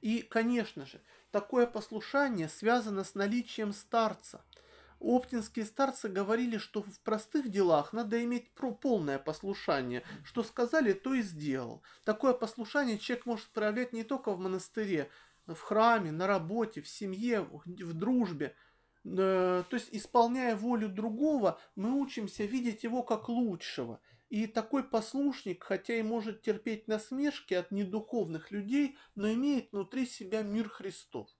И, 0.00 0.22
конечно 0.22 0.86
же, 0.86 1.00
такое 1.30 1.68
послушание 1.68 2.48
связано 2.48 3.04
с 3.04 3.14
наличием 3.14 3.72
старца– 3.72 4.44
Оптинские 5.00 5.64
старцы 5.64 6.08
говорили, 6.08 6.58
что 6.58 6.82
в 6.82 7.00
простых 7.00 7.50
делах 7.50 7.92
надо 7.92 8.22
иметь 8.24 8.50
полное 8.80 9.18
послушание. 9.18 10.02
Что 10.24 10.42
сказали, 10.42 10.92
то 10.92 11.14
и 11.14 11.22
сделал. 11.22 11.82
Такое 12.04 12.32
послушание 12.32 12.98
человек 12.98 13.26
может 13.26 13.48
проявлять 13.48 13.92
не 13.92 14.02
только 14.02 14.32
в 14.32 14.40
монастыре, 14.40 15.08
в 15.46 15.60
храме, 15.60 16.10
на 16.10 16.26
работе, 16.26 16.80
в 16.80 16.88
семье, 16.88 17.42
в 17.64 17.94
дружбе. 17.94 18.56
Э, 19.04 19.62
то 19.68 19.76
есть, 19.76 19.88
исполняя 19.92 20.56
волю 20.56 20.88
другого, 20.88 21.60
мы 21.76 21.92
учимся 21.92 22.44
видеть 22.44 22.82
его 22.82 23.02
как 23.02 23.28
лучшего. 23.28 24.00
И 24.30 24.46
такой 24.46 24.82
послушник, 24.82 25.64
хотя 25.64 25.94
и 25.94 26.02
может 26.02 26.42
терпеть 26.42 26.86
насмешки 26.88 27.54
от 27.54 27.70
недуховных 27.70 28.50
людей, 28.50 28.98
но 29.14 29.32
имеет 29.32 29.72
внутри 29.72 30.06
себя 30.06 30.42
мир 30.42 30.68
Христов. 30.68 31.30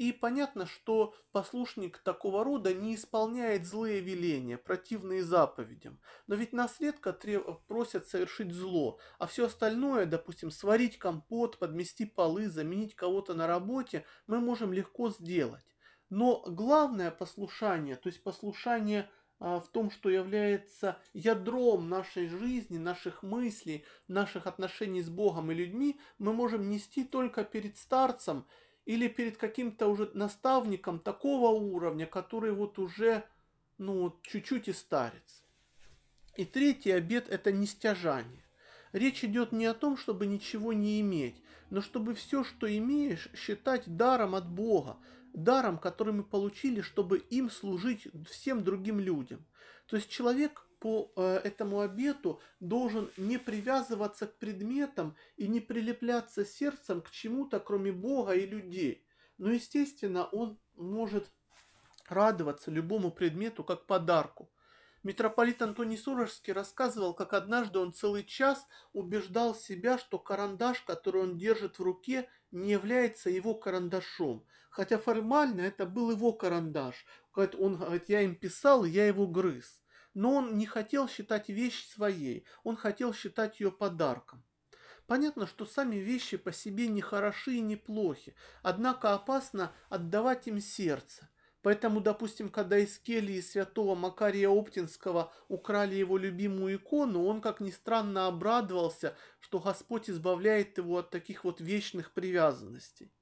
И 0.00 0.12
понятно, 0.12 0.64
что 0.64 1.14
послушник 1.30 1.98
такого 1.98 2.42
рода 2.42 2.72
не 2.72 2.94
исполняет 2.94 3.66
злые 3.66 4.00
веления, 4.00 4.56
противные 4.56 5.22
заповедям. 5.22 6.00
Но 6.26 6.36
ведь 6.36 6.54
нас 6.54 6.80
редко 6.80 7.12
треб... 7.12 7.44
просят 7.66 8.08
совершить 8.08 8.50
зло, 8.50 8.98
а 9.18 9.26
все 9.26 9.44
остальное, 9.44 10.06
допустим, 10.06 10.50
сварить 10.50 10.98
компот, 10.98 11.58
подмести 11.58 12.06
полы, 12.06 12.48
заменить 12.48 12.94
кого-то 12.94 13.34
на 13.34 13.46
работе, 13.46 14.06
мы 14.26 14.40
можем 14.40 14.72
легко 14.72 15.10
сделать. 15.10 15.76
Но 16.08 16.44
главное 16.46 17.10
послушание, 17.10 17.96
то 17.96 18.08
есть 18.08 18.22
послушание 18.22 19.10
а, 19.38 19.60
в 19.60 19.68
том, 19.68 19.90
что 19.90 20.08
является 20.08 20.96
ядром 21.12 21.90
нашей 21.90 22.26
жизни, 22.28 22.78
наших 22.78 23.22
мыслей, 23.22 23.84
наших 24.08 24.46
отношений 24.46 25.02
с 25.02 25.10
Богом 25.10 25.50
и 25.50 25.54
людьми, 25.54 26.00
мы 26.16 26.32
можем 26.32 26.70
нести 26.70 27.04
только 27.04 27.44
перед 27.44 27.76
старцем 27.76 28.46
или 28.90 29.06
перед 29.06 29.36
каким-то 29.36 29.86
уже 29.86 30.10
наставником 30.14 30.98
такого 30.98 31.50
уровня, 31.50 32.06
который 32.06 32.50
вот 32.50 32.76
уже, 32.80 33.24
ну, 33.78 34.18
чуть-чуть 34.22 34.66
и 34.66 34.72
старец. 34.72 35.44
И 36.34 36.44
третий 36.44 36.90
обет– 36.90 37.28
это 37.30 37.52
нестяжание. 37.52 38.44
Речь 38.90 39.22
идет 39.22 39.52
не 39.52 39.66
о 39.66 39.74
том, 39.74 39.96
чтобы 39.96 40.26
ничего 40.26 40.72
не 40.72 41.00
иметь, 41.02 41.40
но 41.70 41.82
чтобы 41.82 42.14
все, 42.14 42.42
что 42.42 42.66
имеешь, 42.66 43.28
считать 43.32 43.84
даром 43.96 44.34
от 44.34 44.50
Бога, 44.50 44.96
даром, 45.34 45.78
который 45.78 46.12
мы 46.12 46.24
получили, 46.24 46.80
чтобы 46.80 47.18
им 47.18 47.48
служить 47.48 48.08
всем 48.28 48.64
другим 48.64 48.98
людям. 48.98 49.46
То 49.86 49.94
есть 49.94 50.10
человек 50.10 50.66
по 50.80 51.12
э, 51.14 51.40
этому 51.44 51.80
обету 51.80 52.40
должен 52.58 53.10
не 53.16 53.38
привязываться 53.38 54.26
к 54.26 54.38
предметам 54.38 55.14
и 55.36 55.46
не 55.46 55.60
прилепляться 55.60 56.44
сердцем 56.44 57.02
к 57.02 57.10
чему-то, 57.10 57.60
кроме 57.60 57.92
Бога 57.92 58.32
и 58.32 58.46
людей. 58.46 59.06
Но, 59.38 59.52
естественно, 59.52 60.24
он 60.24 60.58
может 60.76 61.30
радоваться 62.08 62.70
любому 62.70 63.10
предмету 63.10 63.62
как 63.62 63.86
подарку. 63.86 64.50
Митрополит 65.02 65.62
Антоний 65.62 65.96
Сурожский 65.96 66.52
рассказывал, 66.52 67.14
как 67.14 67.32
однажды 67.32 67.78
он 67.78 67.92
целый 67.94 68.24
час 68.24 68.66
убеждал 68.92 69.54
себя, 69.54 69.96
что 69.96 70.18
карандаш, 70.18 70.82
который 70.82 71.22
он 71.22 71.38
держит 71.38 71.78
в 71.78 71.82
руке, 71.82 72.28
не 72.50 72.72
является 72.72 73.30
его 73.30 73.54
карандашом. 73.54 74.44
Хотя 74.70 74.98
формально 74.98 75.62
это 75.62 75.86
был 75.86 76.10
его 76.10 76.32
карандаш. 76.32 77.06
Он 77.34 77.76
говорит, 77.76 78.08
я 78.08 78.22
им 78.22 78.34
писал, 78.34 78.84
я 78.84 79.06
его 79.06 79.26
грыз. 79.26 79.80
Но 80.14 80.34
он 80.34 80.56
не 80.56 80.66
хотел 80.66 81.08
считать 81.08 81.48
вещь 81.48 81.88
своей, 81.88 82.44
он 82.64 82.76
хотел 82.76 83.14
считать 83.14 83.60
ее 83.60 83.70
подарком. 83.70 84.44
Понятно, 85.06 85.46
что 85.46 85.66
сами 85.66 85.96
вещи 85.96 86.36
по 86.36 86.52
себе 86.52 86.88
не 86.88 87.00
хороши 87.00 87.54
и 87.54 87.60
не 87.60 87.76
плохи, 87.76 88.34
однако 88.62 89.14
опасно 89.14 89.72
отдавать 89.88 90.46
им 90.46 90.60
сердце– 90.60 91.28
Поэтому, 91.62 92.00
допустим, 92.00 92.48
когда 92.48 92.78
из 92.78 92.98
кельи 92.98 93.40
святого 93.40 93.94
Макария 93.94 94.48
Оптинского 94.48 95.32
украли 95.48 95.94
его 95.94 96.16
любимую 96.16 96.76
икону, 96.76 97.24
он, 97.24 97.42
как 97.42 97.60
ни 97.60 97.70
странно, 97.70 98.26
обрадовался, 98.26 99.14
что 99.40 99.58
Господь 99.58 100.08
избавляет 100.08 100.78
его 100.78 100.98
от 100.98 101.10
таких 101.10 101.44
вот 101.44 101.60
вечных 101.60 102.12
привязанностей. 102.12 103.12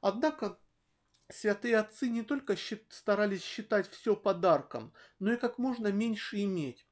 Однако 0.00 0.58
святые 1.28 1.78
отцы 1.78 2.08
не 2.08 2.22
только 2.22 2.56
старались 2.90 3.42
считать 3.42 3.88
все 3.90 4.14
подарком, 4.16 4.92
но 5.18 5.32
и 5.32 5.36
как 5.36 5.58
можно 5.58 5.92
меньше 5.92 6.42
иметь. 6.42 6.86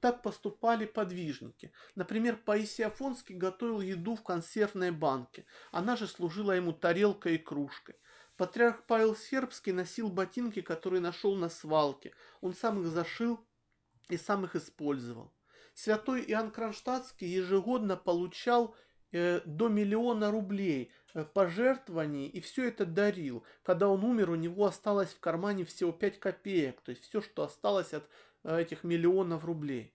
Так 0.00 0.22
поступали 0.22 0.84
подвижники. 0.84 1.72
Например, 1.94 2.36
Паисий 2.36 2.84
Афонский 2.84 3.34
готовил 3.34 3.80
еду 3.80 4.16
в 4.16 4.22
консервной 4.22 4.90
банке. 4.90 5.46
Она 5.72 5.96
же 5.96 6.06
служила 6.06 6.52
ему 6.52 6.72
тарелкой 6.72 7.36
и 7.36 7.38
кружкой. 7.38 7.96
Патриарх 8.36 8.84
Павел 8.86 9.16
Сербский 9.16 9.72
носил 9.72 10.10
ботинки, 10.10 10.60
которые 10.60 11.00
нашел 11.00 11.36
на 11.36 11.48
свалке. 11.48 12.12
Он 12.40 12.52
сам 12.52 12.82
их 12.82 12.88
зашил 12.88 13.40
и 14.08 14.16
сам 14.16 14.44
их 14.44 14.56
использовал. 14.56 15.32
Святой 15.72 16.22
Иоанн 16.22 16.50
Кронштадтский 16.50 17.28
ежегодно 17.28 17.96
получал 17.96 18.76
до 19.44 19.68
миллиона 19.68 20.30
рублей 20.30 20.90
э, 21.14 21.24
пожертвований 21.24 22.26
и 22.26 22.40
все 22.40 22.68
это 22.68 22.84
дарил. 22.84 23.44
Когда 23.62 23.88
он 23.88 24.04
умер, 24.04 24.30
у 24.30 24.34
него 24.34 24.66
осталось 24.66 25.10
в 25.10 25.20
кармане 25.20 25.64
всего 25.64 25.92
5 25.92 26.18
копеек, 26.18 26.80
то 26.80 26.90
есть 26.90 27.04
все, 27.04 27.20
что 27.20 27.44
осталось 27.44 27.92
от 27.92 28.08
э, 28.42 28.60
этих 28.60 28.82
миллионов 28.84 29.44
рублей. 29.44 29.94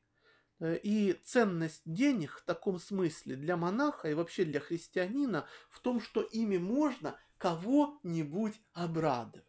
Э, 0.60 0.78
и 0.82 1.14
ценность 1.24 1.82
денег 1.86 2.38
в 2.38 2.44
таком 2.44 2.80
смысле 2.80 3.36
для 3.36 3.58
монаха 3.58 4.10
и 4.10 4.14
вообще 4.14 4.46
для 4.46 4.60
христианина 4.60 5.46
в 5.70 5.80
том, 5.80 6.00
что 6.00 6.22
ими 6.22 6.58
можно 6.58 7.16
кого-нибудь 7.38 8.60
обрадовать. 8.74 9.46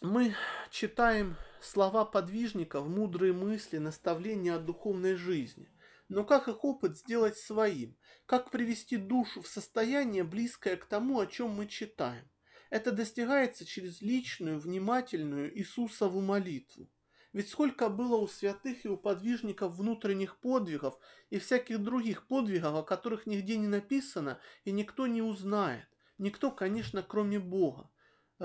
Мы 0.00 0.34
читаем 0.70 1.36
слова 1.60 2.04
подвижников, 2.04 2.86
мудрые 2.86 3.32
мысли, 3.32 3.78
наставления 3.78 4.54
о 4.54 4.58
духовной 4.58 5.14
жизни. 5.14 5.68
Но 6.14 6.22
как 6.22 6.46
их 6.46 6.62
опыт 6.62 6.96
сделать 6.96 7.36
своим? 7.36 7.96
Как 8.24 8.52
привести 8.52 8.96
душу 8.96 9.42
в 9.42 9.48
состояние, 9.48 10.22
близкое 10.22 10.76
к 10.76 10.84
тому, 10.84 11.18
о 11.18 11.26
чем 11.26 11.50
мы 11.50 11.66
читаем? 11.66 12.30
Это 12.70 12.92
достигается 12.92 13.64
через 13.64 14.00
личную, 14.00 14.60
внимательную 14.60 15.52
Иисусову 15.58 16.20
молитву. 16.20 16.88
Ведь 17.32 17.48
сколько 17.48 17.88
было 17.88 18.14
у 18.16 18.28
святых 18.28 18.84
и 18.84 18.88
у 18.88 18.96
подвижников 18.96 19.74
внутренних 19.74 20.38
подвигов 20.38 20.96
и 21.30 21.40
всяких 21.40 21.82
других 21.82 22.28
подвигов, 22.28 22.76
о 22.76 22.84
которых 22.84 23.26
нигде 23.26 23.56
не 23.56 23.66
написано 23.66 24.38
и 24.64 24.70
никто 24.70 25.08
не 25.08 25.20
узнает. 25.20 25.88
Никто, 26.18 26.52
конечно, 26.52 27.02
кроме 27.02 27.40
Бога. 27.40 27.90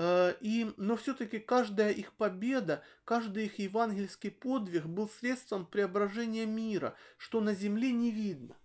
Э, 0.02 0.34
и, 0.40 0.72
но 0.78 0.96
все-таки 0.96 1.38
каждая 1.38 1.92
их 1.92 2.14
победа, 2.14 2.82
каждый 3.04 3.44
их 3.44 3.58
евангельский 3.58 4.30
подвиг 4.30 4.86
был 4.86 5.10
средством 5.10 5.66
преображения 5.66 6.46
мира, 6.46 6.94
что 7.18 7.42
на 7.42 7.54
земле 7.54 7.92
не 7.92 8.10
видно. 8.10 8.56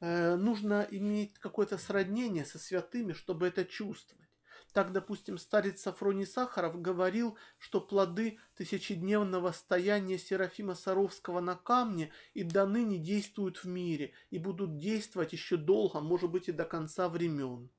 Э, 0.00 0.36
нужно 0.36 0.86
иметь 0.90 1.38
какое-то 1.38 1.78
сроднение 1.78 2.44
со 2.44 2.58
святыми, 2.58 3.14
чтобы 3.14 3.46
это 3.46 3.64
чувствовать. 3.64 4.28
Так, 4.74 4.92
допустим, 4.92 5.38
старец 5.38 5.80
Сафроний 5.80 6.26
Сахаров 6.26 6.78
говорил, 6.82 7.38
что 7.58 7.80
плоды 7.80 8.38
тысячедневного 8.54 9.52
стояния 9.52 10.18
Серафима 10.18 10.74
Саровского 10.74 11.40
на 11.40 11.54
камне 11.54 12.12
и 12.34 12.42
до 12.42 12.66
ныне 12.66 12.98
действуют 12.98 13.56
в 13.56 13.64
мире 13.64 14.12
и 14.28 14.38
будут 14.38 14.76
действовать 14.76 15.32
еще 15.32 15.56
долго, 15.56 16.00
может 16.00 16.30
быть 16.30 16.48
и 16.48 16.52
до 16.52 16.66
конца 16.66 17.08
времен. 17.08 17.70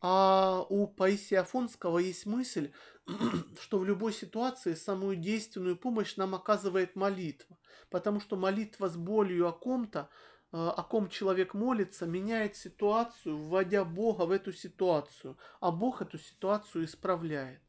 А 0.00 0.64
у 0.68 0.86
Паисия 0.86 1.40
Афонского 1.40 1.98
есть 1.98 2.26
мысль, 2.26 2.72
что 3.60 3.78
в 3.78 3.84
любой 3.84 4.12
ситуации 4.12 4.74
самую 4.74 5.16
действенную 5.16 5.76
помощь 5.76 6.16
нам 6.16 6.34
оказывает 6.34 6.96
молитва, 6.96 7.58
потому 7.90 8.20
что 8.20 8.36
молитва 8.36 8.88
с 8.88 8.96
болью 8.96 9.48
о 9.48 9.52
ком-то 9.52 10.08
Э, 10.52 10.72
о 10.76 10.82
ком 10.82 11.08
человек 11.08 11.54
молится, 11.54 12.06
меняет 12.06 12.56
ситуацию, 12.56 13.36
вводя 13.36 13.84
Бога 13.84 14.22
в 14.22 14.32
эту 14.32 14.52
ситуацию, 14.52 15.38
а 15.60 15.70
Бог 15.70 16.02
эту 16.02 16.18
ситуацию 16.18 16.84
исправляет. 16.84 17.60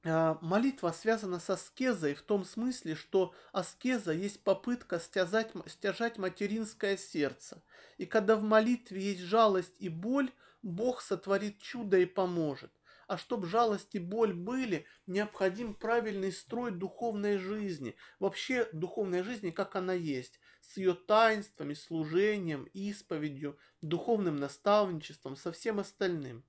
Э, 0.09 0.37
молитва 0.41 0.93
связана 0.93 1.41
с 1.41 1.51
аскезой 1.51 2.15
в 2.15 2.23
том 2.23 2.45
смысле, 2.45 2.95
что 2.95 3.35
аскеза 3.51 4.13
есть 4.13 4.41
попытка 4.45 5.01
стяжать, 5.01 5.51
стяжать 5.67 6.17
материнское 6.17 6.97
сердце. 6.97 7.61
И 7.99 8.07
когда 8.07 8.37
в 8.37 8.43
молитве 8.45 9.03
есть 9.03 9.23
жалость 9.23 9.75
и 9.81 9.89
боль, 9.89 10.31
Бог 10.63 11.01
сотворит 11.01 11.59
чудо 11.59 11.99
и 11.99 12.07
поможет. 12.07 12.71
А 13.09 13.19
чтобы 13.19 13.49
жалость 13.49 13.97
и 13.97 13.99
боль 13.99 14.33
были, 14.33 14.87
необходим 15.09 15.75
правильный 15.75 16.31
строй 16.31 16.71
духовной 16.71 17.39
жизни. 17.39 17.97
Вообще 18.21 18.69
духовной 18.73 19.25
жизни, 19.25 19.51
как 19.51 19.75
она 19.75 19.93
есть. 19.93 20.39
С 20.61 20.77
ее 20.77 20.95
таинствами, 20.95 21.75
служением, 21.75 22.69
исповедью, 22.75 23.59
духовным 23.83 24.37
наставничеством, 24.37 25.35
со 25.35 25.51
всем 25.51 25.81
остальным. 25.81 26.45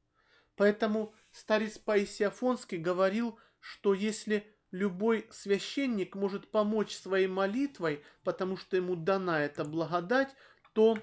Поэтому 0.58 1.14
старец 1.32 1.78
Паисий 1.78 2.26
Афонский 2.26 2.80
говорил, 2.80 3.40
что 3.68 3.94
если 3.94 4.48
любой 4.72 5.28
священник 5.30 6.16
может 6.16 6.50
помочь 6.50 6.96
своей 6.96 7.28
молитвой, 7.28 8.02
потому 8.24 8.56
что 8.56 8.78
ему 8.78 8.96
дана 8.96 9.42
эта 9.42 9.66
благодать, 9.66 10.34
то 10.74 10.98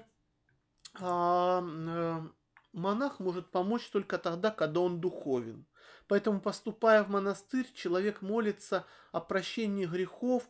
а, 0.99 1.61
а, 1.63 2.27
монах 2.73 3.19
может 3.19 3.51
помочь 3.51 3.87
только 3.89 4.17
тогда, 4.17 4.49
когда 4.49 4.79
он 4.79 4.99
духовен. 4.99 5.67
Поэтому, 6.07 6.41
поступая 6.41 7.03
в 7.03 7.09
монастырь, 7.09 7.71
человек 7.73 8.23
молится 8.23 8.85
о 9.11 9.21
прощении 9.21 9.85
грехов, 9.85 10.43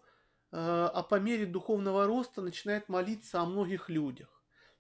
э, 0.52 0.58
а 0.58 1.02
по 1.04 1.16
мере 1.16 1.46
духовного 1.46 2.06
роста 2.06 2.42
начинает 2.42 2.90
молиться 2.90 3.40
о 3.40 3.46
многих 3.46 3.90
людях. 3.90 4.35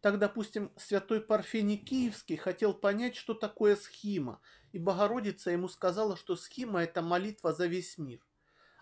Так, 0.05 0.19
допустим, 0.19 0.71
святой 0.77 1.19
Парфений 1.19 1.77
Киевский 1.77 2.35
хотел 2.35 2.75
понять, 2.75 3.15
что 3.15 3.33
такое 3.33 3.75
схима, 3.75 4.39
и 4.71 4.77
Богородица 4.77 5.49
ему 5.49 5.67
сказала, 5.67 6.15
что 6.15 6.35
схима– 6.35 6.83
это 6.83 7.01
молитва 7.01 7.53
за 7.53 7.65
весь 7.65 7.97
мир. 7.97 8.19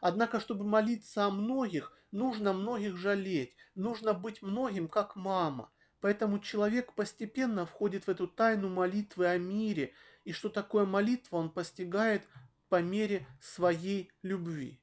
Однако, 0.01 0.41
чтобы 0.41 0.65
молиться 0.65 1.23
о 1.23 1.29
многих, 1.29 1.93
нужно 2.11 2.51
многих 2.51 2.97
жалеть, 2.97 3.55
нужно 3.73 4.13
быть 4.13 4.41
многим, 4.41 4.89
как 4.89 5.15
мама– 5.15 5.71
Поэтому 6.01 6.39
человек 6.39 6.91
постепенно 6.91 7.65
входит 7.65 8.07
в 8.07 8.09
эту 8.09 8.27
тайну 8.27 8.67
молитвы 8.67 9.27
о 9.27 9.37
мире, 9.37 9.93
и 10.25 10.33
что 10.33 10.49
такое 10.49 10.85
молитва, 10.85 11.37
он 11.37 11.49
постигает 11.49 12.27
по 12.67 12.81
мере 12.81 13.25
своей 13.39 14.11
любви. 14.21 14.82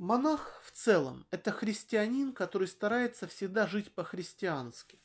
Монах 0.00 0.62
в 0.64 0.70
целом– 0.70 1.26
это 1.30 1.52
христианин, 1.52 2.32
который 2.32 2.68
старается 2.68 3.26
всегда 3.26 3.66
жить 3.66 3.92
по-христиански. 3.92 4.98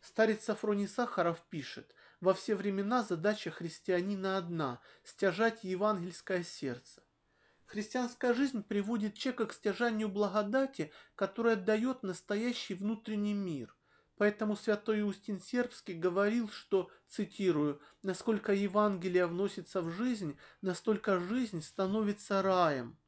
Старец 0.00 0.42
Сафроний 0.42 0.88
Сахаров 0.88 1.40
пишет, 1.50 1.94
во 2.20 2.34
все 2.34 2.56
времена 2.56 3.04
задача 3.04 3.52
христианина 3.52 4.36
одна– 4.38 4.80
стяжать 5.04 5.62
евангельское 5.62 6.42
сердце. 6.42 7.00
Христианская 7.64 8.34
жизнь 8.34 8.64
приводит 8.64 9.14
человека 9.14 9.46
к 9.46 9.52
стяжанию 9.52 10.08
благодати, 10.08 10.90
которая 11.14 11.54
дает 11.54 12.02
настоящий 12.02 12.74
внутренний 12.74 13.34
мир. 13.34 13.76
Поэтому 14.16 14.56
святой 14.56 15.08
Устин 15.08 15.38
Сербский 15.38 15.94
говорил, 15.94 16.48
что, 16.48 16.90
цитирую, 17.06 17.80
«насколько 18.02 18.52
Евангелие 18.52 19.26
вносится 19.26 19.80
в 19.80 19.92
жизнь, 19.92 20.36
настолько 20.60 21.20
жизнь 21.20 21.62
становится 21.62 22.42
раем». 22.42 22.98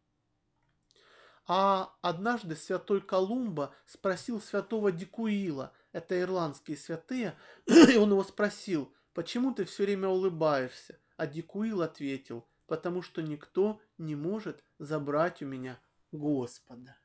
А 1.46 1.94
однажды 2.02 2.54
святой 2.54 3.00
Колумба 3.00 3.74
спросил 3.86 4.40
святого 4.40 4.92
Дикуила, 4.92 5.72
это 5.92 6.20
ирландские 6.20 6.76
святые, 6.76 7.36
и 7.66 7.96
он 7.96 8.10
его 8.10 8.22
спросил, 8.22 8.92
почему 9.12 9.52
ты 9.52 9.64
все 9.64 9.84
время 9.84 10.08
улыбаешься? 10.08 10.98
А 11.16 11.26
Дикуил 11.26 11.82
ответил, 11.82 12.46
потому 12.66 13.02
что 13.02 13.22
никто 13.22 13.80
не 13.98 14.14
может 14.14 14.62
забрать 14.78 15.42
у 15.42 15.46
меня 15.46 15.80
Господа. 16.12 16.96